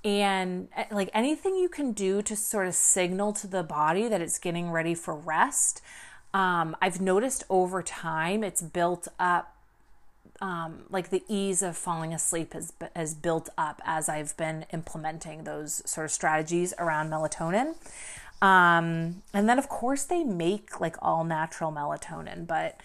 and 0.05 0.69
eh, 0.77 0.85
like 0.91 1.11
anything 1.15 1.57
you 1.57 1.69
can 1.69 1.93
do 1.93 2.23
to 2.23 2.37
sort 2.37 2.67
of 2.67 2.75
signal 2.75 3.33
to 3.33 3.47
the 3.47 3.63
body 3.63 4.09
that 4.09 4.21
it's 4.21 4.39
getting 4.39 4.71
ready 4.71 4.95
for 4.95 5.15
rest 5.15 5.81
um, 6.35 6.77
i've 6.83 7.01
noticed 7.01 7.45
over 7.49 7.83
time 7.83 8.43
it's 8.43 8.63
built 8.63 9.09
up 9.19 9.57
um, 10.41 10.83
like 10.91 11.11
the 11.11 11.23
ease 11.29 11.63
of 11.63 11.77
falling 11.77 12.13
asleep 12.13 12.53
has, 12.53 12.73
has 12.97 13.15
built 13.15 13.49
up 13.57 13.81
as 13.85 14.09
i've 14.09 14.37
been 14.37 14.67
implementing 14.73 15.45
those 15.45 15.89
sort 15.89 16.05
of 16.05 16.11
strategies 16.11 16.75
around 16.79 17.11
melatonin. 17.11 17.75
Um, 18.43 19.23
and 19.33 19.49
then 19.49 19.59
of 19.59 19.69
course 19.69 20.03
they 20.03 20.25
make 20.25 20.81
like 20.81 20.97
all 21.01 21.23
natural 21.23 21.71
melatonin. 21.71 22.47
But 22.47 22.81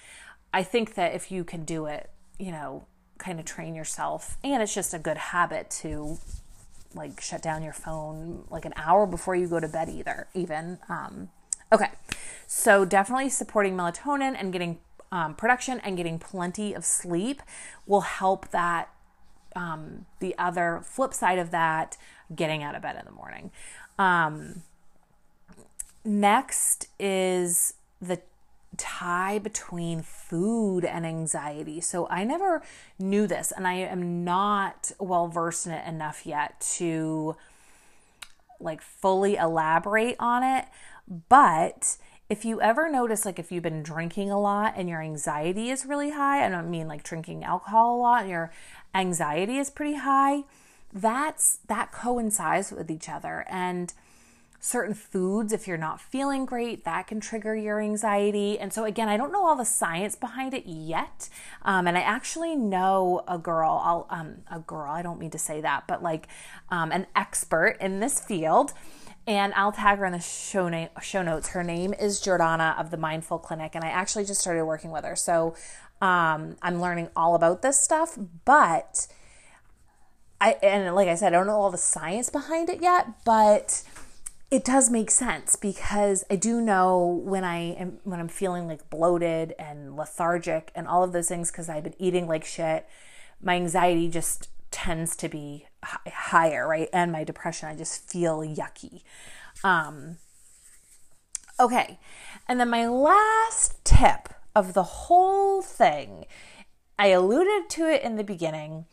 i 0.53 0.61
think 0.61 0.93
that 0.93 1.15
if 1.15 1.31
you 1.31 1.43
can 1.43 1.65
do 1.65 1.87
it 1.87 2.11
you 2.37 2.51
know 2.51 2.85
kind 3.17 3.39
of 3.39 3.45
train 3.45 3.73
yourself 3.75 4.37
and 4.43 4.61
it's 4.61 4.73
just 4.73 4.93
a 4.93 4.99
good 4.99 5.17
habit 5.17 5.69
to 5.69 6.17
like 6.93 7.21
shut 7.21 7.41
down 7.41 7.63
your 7.63 7.73
phone 7.73 8.43
like 8.49 8.65
an 8.65 8.73
hour 8.75 9.05
before 9.05 9.35
you 9.35 9.47
go 9.47 9.59
to 9.59 9.67
bed 9.67 9.89
either 9.89 10.27
even 10.33 10.79
um, 10.89 11.29
okay. 11.71 11.91
So 12.45 12.85
definitely 12.85 13.29
supporting 13.29 13.75
melatonin 13.75 14.35
and 14.39 14.51
getting 14.53 14.79
um, 15.11 15.35
production 15.35 15.79
and 15.81 15.97
getting 15.97 16.19
plenty 16.19 16.73
of 16.73 16.85
sleep 16.85 17.41
will 17.85 18.01
help 18.01 18.49
that 18.51 18.89
um, 19.55 20.05
the 20.19 20.35
other 20.37 20.81
flip 20.83 21.13
side 21.13 21.39
of 21.39 21.51
that 21.51 21.97
getting 22.35 22.63
out 22.63 22.75
of 22.75 22.81
bed 22.81 22.97
in 22.99 23.05
the 23.05 23.11
morning. 23.11 23.51
Um, 23.97 24.63
next 26.03 26.87
is 26.99 27.73
the 28.01 28.21
tie 28.77 29.39
between 29.39 30.01
food 30.01 30.85
and 30.85 31.05
anxiety. 31.05 31.81
So 31.81 32.07
I 32.09 32.23
never 32.23 32.61
knew 32.99 33.27
this, 33.27 33.51
and 33.51 33.67
I 33.67 33.73
am 33.73 34.23
not 34.23 34.91
well 34.99 35.27
versed 35.27 35.67
in 35.67 35.73
it 35.73 35.87
enough 35.87 36.25
yet 36.25 36.59
to 36.77 37.35
like 38.59 38.81
fully 38.81 39.35
elaborate 39.35 40.15
on 40.19 40.43
it. 40.43 40.65
But 41.29 41.97
if 42.29 42.43
you 42.43 42.61
ever 42.61 42.89
notice, 42.89 43.25
like 43.25 43.39
if 43.39 43.51
you've 43.51 43.63
been 43.63 43.83
drinking 43.83 44.31
a 44.31 44.39
lot 44.39 44.73
and 44.75 44.89
your 44.89 45.01
anxiety 45.01 45.69
is 45.69 45.85
really 45.85 46.11
high, 46.11 46.45
I 46.45 46.49
don't 46.49 46.69
mean 46.69 46.87
like 46.87 47.03
drinking 47.03 47.43
alcohol 47.43 47.95
a 47.95 48.01
lot 48.01 48.21
and 48.21 48.29
your 48.29 48.51
anxiety 48.93 49.57
is 49.57 49.69
pretty 49.69 49.95
high, 49.95 50.43
that's 50.91 51.59
that 51.67 51.91
coincides 51.91 52.71
with 52.71 52.91
each 52.91 53.07
other. 53.07 53.45
And 53.47 53.93
certain 54.67 54.93
foods, 54.93 55.53
if 55.53 55.65
you're 55.65 55.77
not 55.77 56.01
feeling 56.01 56.45
great, 56.45 56.83
that 56.83 57.07
can 57.07 57.21
trigger 57.21 57.55
your 57.55 57.79
anxiety. 57.79 58.59
And 58.59 58.73
so, 58.73 58.83
again, 58.83 59.07
I 59.07 59.15
don't 59.15 59.31
know 59.31 59.45
all 59.45 59.55
the 59.55 59.63
science 59.63 60.15
behind 60.15 60.53
it 60.53 60.63
yet. 60.65 61.29
Um, 61.63 61.87
and 61.87 61.97
I 61.97 62.01
actually 62.01 62.55
know 62.55 63.23
a 63.29 63.37
girl, 63.37 63.81
I'll, 63.83 64.07
um, 64.09 64.39
a 64.51 64.59
girl, 64.59 64.91
I 64.91 65.01
don't 65.01 65.19
mean 65.19 65.29
to 65.31 65.39
say 65.39 65.61
that, 65.61 65.85
but 65.87 66.03
like 66.03 66.27
um, 66.69 66.91
an 66.91 67.07
expert 67.15 67.77
in 67.79 68.01
this 68.01 68.19
field. 68.19 68.73
And 69.25 69.53
I'll 69.55 69.71
tag 69.71 69.99
her 69.99 70.05
in 70.05 70.11
the 70.11 70.19
show, 70.19 70.67
na- 70.67 70.87
show 71.01 71.21
notes. 71.21 71.49
Her 71.49 71.63
name 71.63 71.93
is 71.93 72.21
Jordana 72.21 72.77
of 72.77 72.91
the 72.91 72.97
Mindfull 72.97 73.41
Clinic. 73.41 73.73
And 73.73 73.83
I 73.83 73.89
actually 73.89 74.25
just 74.25 74.41
started 74.41 74.65
working 74.65 74.91
with 74.91 75.05
her. 75.05 75.15
So 75.15 75.55
um, 76.01 76.57
I'm 76.61 76.81
learning 76.81 77.09
all 77.15 77.35
about 77.35 77.61
this 77.61 77.79
stuff. 77.81 78.17
But 78.45 79.07
I, 80.39 80.51
and 80.61 80.93
like 80.93 81.07
I 81.07 81.15
said, 81.15 81.33
I 81.33 81.37
don't 81.37 81.47
know 81.47 81.59
all 81.59 81.71
the 81.71 81.77
science 81.77 82.29
behind 82.29 82.69
it 82.69 82.81
yet, 82.81 83.23
but 83.25 83.83
it 84.49 84.63
does 84.63 84.89
make 84.89 85.11
sense 85.11 85.55
because 85.57 86.23
I 86.29 86.37
do 86.37 86.61
know 86.61 87.21
when 87.25 87.43
I 87.43 87.73
am 87.73 87.99
when 88.03 88.19
I'm 88.19 88.29
feeling 88.29 88.67
like 88.67 88.89
bloated 88.89 89.53
and 89.59 89.95
lethargic 89.95 90.71
and 90.73 90.87
all 90.87 91.03
of 91.03 91.11
those 91.11 91.27
things 91.27 91.51
because 91.51 91.67
I've 91.67 91.83
been 91.83 92.01
eating 92.01 92.27
like 92.27 92.45
shit, 92.45 92.87
my 93.41 93.55
anxiety 93.55 94.07
just 94.07 94.49
tends 94.71 95.15
to 95.17 95.27
be 95.27 95.65
higher, 95.83 96.67
right? 96.67 96.87
And 96.93 97.11
my 97.11 97.23
depression, 97.23 97.67
I 97.67 97.75
just 97.75 98.09
feel 98.09 98.39
yucky. 98.39 99.03
Um, 99.63 100.17
okay, 101.59 101.99
and 102.47 102.59
then 102.59 102.69
my 102.69 102.87
last 102.87 103.83
tip 103.83 104.29
of 104.55 104.73
the 104.73 104.83
whole 104.83 105.61
thing, 105.61 106.25
I 106.97 107.07
alluded 107.07 107.69
to 107.71 107.85
it 107.85 108.01
in 108.01 108.15
the 108.15 108.23
beginning, 108.23 108.85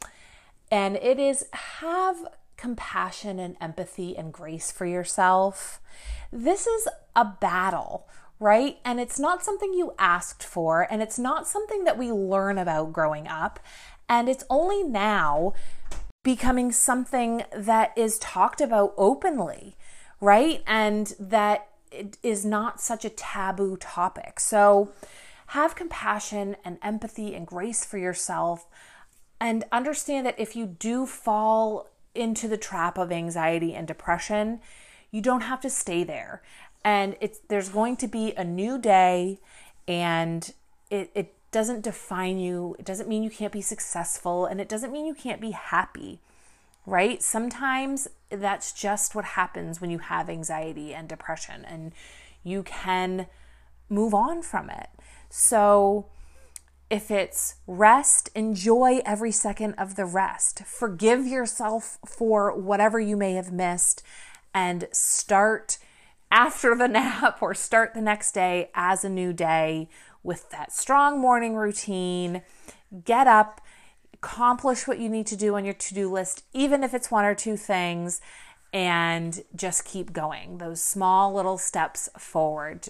and 0.71 0.97
it 0.97 1.21
is 1.21 1.47
have 1.53 2.17
compassion 2.57 3.39
and 3.39 3.57
empathy 3.61 4.17
and 4.17 4.33
grace 4.33 4.71
for 4.71 4.87
yourself. 4.87 5.81
This 6.33 6.67
is 6.67 6.89
a 7.15 7.25
battle, 7.25 8.09
right? 8.39 8.79
And 8.85 9.01
it's 9.01 9.19
not 9.19 9.45
something 9.45 9.73
you 9.73 9.95
asked 9.99 10.43
for, 10.43 10.87
and 10.91 11.03
it's 11.03 11.19
not 11.19 11.49
something 11.49 11.85
that 11.85 11.99
we 11.99 12.11
learn 12.13 12.59
about 12.59 12.93
growing 12.93 13.29
up. 13.29 13.61
And 14.09 14.29
it's 14.29 14.45
only 14.51 14.83
now 14.83 15.55
becoming 16.23 16.73
something 16.73 17.45
that 17.55 17.97
is 17.97 18.19
talked 18.19 18.61
about 18.61 18.95
openly, 18.97 19.77
right? 20.21 20.63
And 20.67 21.15
that 21.21 21.69
is 22.23 22.45
not 22.45 22.81
such 22.81 23.05
a 23.05 23.11
taboo 23.11 23.77
topic. 23.77 24.41
So 24.41 24.93
have 25.49 25.75
compassion 25.75 26.57
and 26.65 26.79
empathy 26.83 27.35
and 27.35 27.47
grace 27.47 27.85
for 27.85 27.99
yourself 27.99 28.67
and 29.41 29.65
understand 29.71 30.27
that 30.27 30.39
if 30.39 30.57
you 30.57 30.67
do 30.67 31.07
fall 31.07 31.91
into 32.15 32.49
the 32.49 32.57
trap 32.57 32.99
of 32.99 33.11
anxiety 33.13 33.75
and 33.75 33.87
depression, 33.87 34.61
you 35.11 35.21
don't 35.21 35.43
have 35.43 35.61
to 35.61 35.71
stay 35.71 36.05
there. 36.05 36.43
And 36.85 37.17
it's 37.21 37.41
there's 37.49 37.69
going 37.71 37.97
to 37.97 38.09
be 38.09 38.33
a 38.37 38.45
new 38.45 38.79
day 38.79 39.39
and 39.89 40.53
it, 40.91 41.11
it 41.15 41.35
doesn't 41.51 41.83
define 41.83 42.39
you. 42.39 42.77
It 42.79 42.85
doesn't 42.85 43.09
mean 43.09 43.23
you 43.23 43.31
can't 43.31 43.53
be 43.53 43.63
successful 43.63 44.47
and 44.47 44.61
it 44.61 44.69
doesn't 44.69 44.93
mean 44.93 45.07
you 45.07 45.15
can't 45.15 45.41
be 45.41 45.53
happy. 45.53 46.21
right? 46.87 47.23
Sometimes 47.23 48.09
that's 48.31 48.73
just 48.73 49.15
what 49.15 49.25
happens 49.25 49.81
when 49.81 49.91
you 49.91 49.99
have 49.99 50.29
anxiety 50.29 50.93
and 50.95 51.09
depression, 51.09 51.65
and 51.65 51.93
you 52.43 52.63
can 52.63 53.27
move 53.89 54.15
on 54.15 54.43
from 54.43 54.71
it. 54.71 54.89
So, 55.31 56.07
if 56.91 57.11
it's 57.11 57.57
rest, 57.67 58.31
enjoy 58.35 59.01
every 59.05 59.33
second 59.33 59.75
of 59.75 59.97
the 59.97 60.05
rest. 60.05 60.65
Forgive 60.65 61.27
yourself 61.27 61.99
for 62.07 62.57
whatever 62.57 63.01
you 63.01 63.17
may 63.17 63.35
have 63.35 63.53
missed 63.53 64.03
and 64.53 64.87
start 64.93 65.79
after 66.31 66.75
the 66.75 66.89
nap 66.89 67.39
or 67.41 67.55
start 67.55 67.95
the 67.95 68.01
next 68.01 68.33
day 68.33 68.71
as 68.75 69.05
a 69.05 69.09
new 69.09 69.33
day 69.33 69.89
with 70.23 70.51
that 70.51 70.73
strong 70.73 71.21
morning 71.21 71.57
routine. 71.57 72.43
Get 73.05 73.27
up, 73.27 73.61
accomplish 74.13 74.87
what 74.87 74.99
you 74.99 75.09
need 75.09 75.27
to 75.29 75.37
do 75.37 75.55
on 75.57 75.65
your 75.65 75.75
to 75.75 75.95
do 75.95 76.11
list, 76.11 76.45
even 76.53 76.85
if 76.85 76.95
it's 76.95 77.11
one 77.11 77.25
or 77.25 77.35
two 77.35 77.57
things, 77.57 78.21
and 78.73 79.43
just 79.55 79.85
keep 79.85 80.13
going. 80.13 80.59
Those 80.59 80.83
small 80.83 81.33
little 81.33 81.59
steps 81.59 82.09
forward 82.19 82.89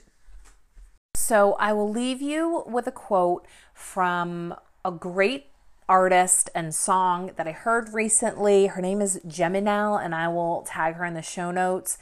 so 1.25 1.55
I 1.55 1.73
will 1.73 1.91
leave 1.91 2.21
you 2.21 2.65
with 2.67 2.87
a 2.87 2.93
quote 2.93 3.47
from 3.73 4.55
a 4.85 4.91
great 4.91 5.47
artist 5.89 6.51
and 6.55 6.75
song 6.75 7.31
that 7.37 7.49
I 7.49 7.53
heard 7.53 7.95
recently. 7.95 8.67
Her 8.67 8.83
name 8.83 9.01
is 9.01 9.19
Geminelle, 9.27 10.03
and 10.05 10.15
I 10.15 10.29
will 10.29 10.63
tag 10.67 10.97
her 10.97 11.05
in 11.07 11.15
the 11.15 11.23
show 11.23 11.51
notes. 11.51 11.97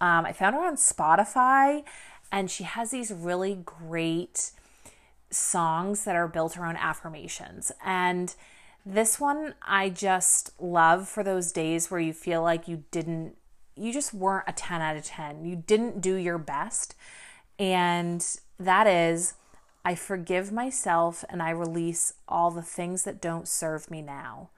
Um, 0.00 0.24
I 0.24 0.32
found 0.32 0.54
her 0.54 0.64
on 0.64 0.76
Spotify, 0.76 1.82
and 2.30 2.48
she 2.48 2.62
has 2.62 2.92
these 2.92 3.10
really 3.10 3.56
great 3.64 4.52
songs 5.28 6.04
that 6.04 6.14
are 6.14 6.28
built 6.28 6.56
around 6.56 6.76
affirmations. 6.76 7.72
And 7.84 8.32
this 8.86 9.18
one 9.18 9.54
I 9.60 9.88
just 9.88 10.52
love 10.60 11.08
for 11.08 11.24
those 11.24 11.50
days 11.50 11.90
where 11.90 12.00
you 12.00 12.12
feel 12.12 12.42
like 12.44 12.68
you 12.68 12.84
didn't, 12.92 13.34
you 13.74 13.92
just 13.92 14.14
weren't 14.14 14.44
a 14.46 14.52
10 14.52 14.80
out 14.80 14.96
of 14.96 15.02
10. 15.02 15.44
You 15.44 15.56
didn't 15.56 16.00
do 16.00 16.14
your 16.14 16.38
best. 16.38 16.94
And 17.58 18.24
that 18.58 18.86
is, 18.86 19.34
I 19.84 19.94
forgive 19.94 20.52
myself 20.52 21.24
and 21.28 21.42
I 21.42 21.50
release 21.50 22.14
all 22.28 22.50
the 22.50 22.62
things 22.62 23.04
that 23.04 23.20
don't 23.20 23.48
serve 23.48 23.90
me 23.90 24.02
now. 24.02 24.50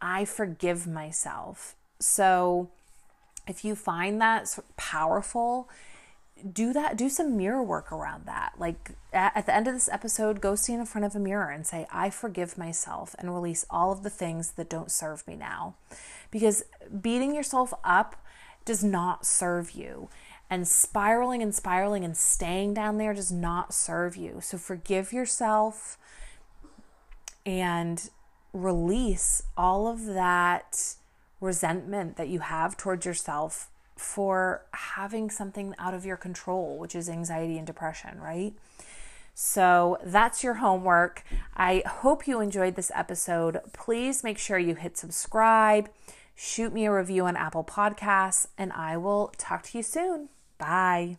I 0.00 0.24
forgive 0.24 0.86
myself. 0.86 1.74
So 2.00 2.70
if 3.46 3.64
you 3.64 3.74
find 3.74 4.20
that 4.20 4.58
powerful, 4.76 5.68
do 6.52 6.72
that, 6.72 6.96
do 6.96 7.08
some 7.08 7.36
mirror 7.36 7.62
work 7.62 7.90
around 7.90 8.26
that. 8.26 8.54
Like 8.58 8.92
at, 9.12 9.46
the 9.46 9.54
end 9.54 9.66
of 9.66 9.74
this 9.74 9.88
episode, 9.88 10.40
go 10.40 10.54
stand 10.54 10.80
in 10.80 10.86
front 10.86 11.04
of 11.04 11.14
a 11.14 11.18
mirror 11.18 11.50
and 11.50 11.66
say, 11.66 11.86
I 11.92 12.10
forgive 12.10 12.56
myself 12.56 13.14
and 13.18 13.34
release 13.34 13.66
all 13.70 13.90
of 13.92 14.02
the 14.02 14.10
things 14.10 14.52
that 14.52 14.70
don't 14.70 14.90
serve 14.90 15.26
me 15.26 15.34
now. 15.34 15.74
Because 16.30 16.64
beating 17.00 17.34
yourself 17.34 17.74
up 17.82 18.16
does 18.64 18.84
not 18.84 19.26
serve 19.26 19.72
you. 19.72 20.08
And 20.50 20.66
spiraling 20.66 21.42
and 21.42 21.54
spiraling 21.54 22.04
and 22.04 22.16
staying 22.16 22.74
down 22.74 22.96
there 22.96 23.12
does 23.12 23.30
not 23.30 23.74
serve 23.74 24.16
you. 24.16 24.38
So 24.40 24.56
forgive 24.56 25.12
yourself 25.12 25.98
and 27.44 28.08
release 28.52 29.42
all 29.56 29.86
of 29.86 30.06
that 30.06 30.94
resentment 31.40 32.16
that 32.16 32.28
you 32.28 32.40
have 32.40 32.76
towards 32.76 33.04
yourself 33.06 33.68
for 33.96 34.64
having 34.72 35.28
something 35.28 35.74
out 35.78 35.92
of 35.92 36.06
your 36.06 36.16
control, 36.16 36.78
which 36.78 36.94
is 36.94 37.08
anxiety 37.08 37.58
and 37.58 37.66
depression, 37.66 38.20
right? 38.20 38.54
So 39.34 39.98
that's 40.04 40.42
your 40.42 40.54
homework. 40.54 41.24
I 41.54 41.82
hope 41.86 42.26
you 42.26 42.40
enjoyed 42.40 42.74
this 42.74 42.90
episode. 42.94 43.60
Please 43.72 44.24
make 44.24 44.38
sure 44.38 44.58
you 44.58 44.74
hit 44.74 44.96
subscribe, 44.96 45.90
shoot 46.34 46.72
me 46.72 46.86
a 46.86 46.92
review 46.92 47.24
on 47.26 47.36
Apple 47.36 47.64
Podcasts, 47.64 48.46
and 48.56 48.72
I 48.72 48.96
will 48.96 49.32
talk 49.36 49.62
to 49.64 49.78
you 49.78 49.82
soon. 49.82 50.28
Bye. 50.58 51.18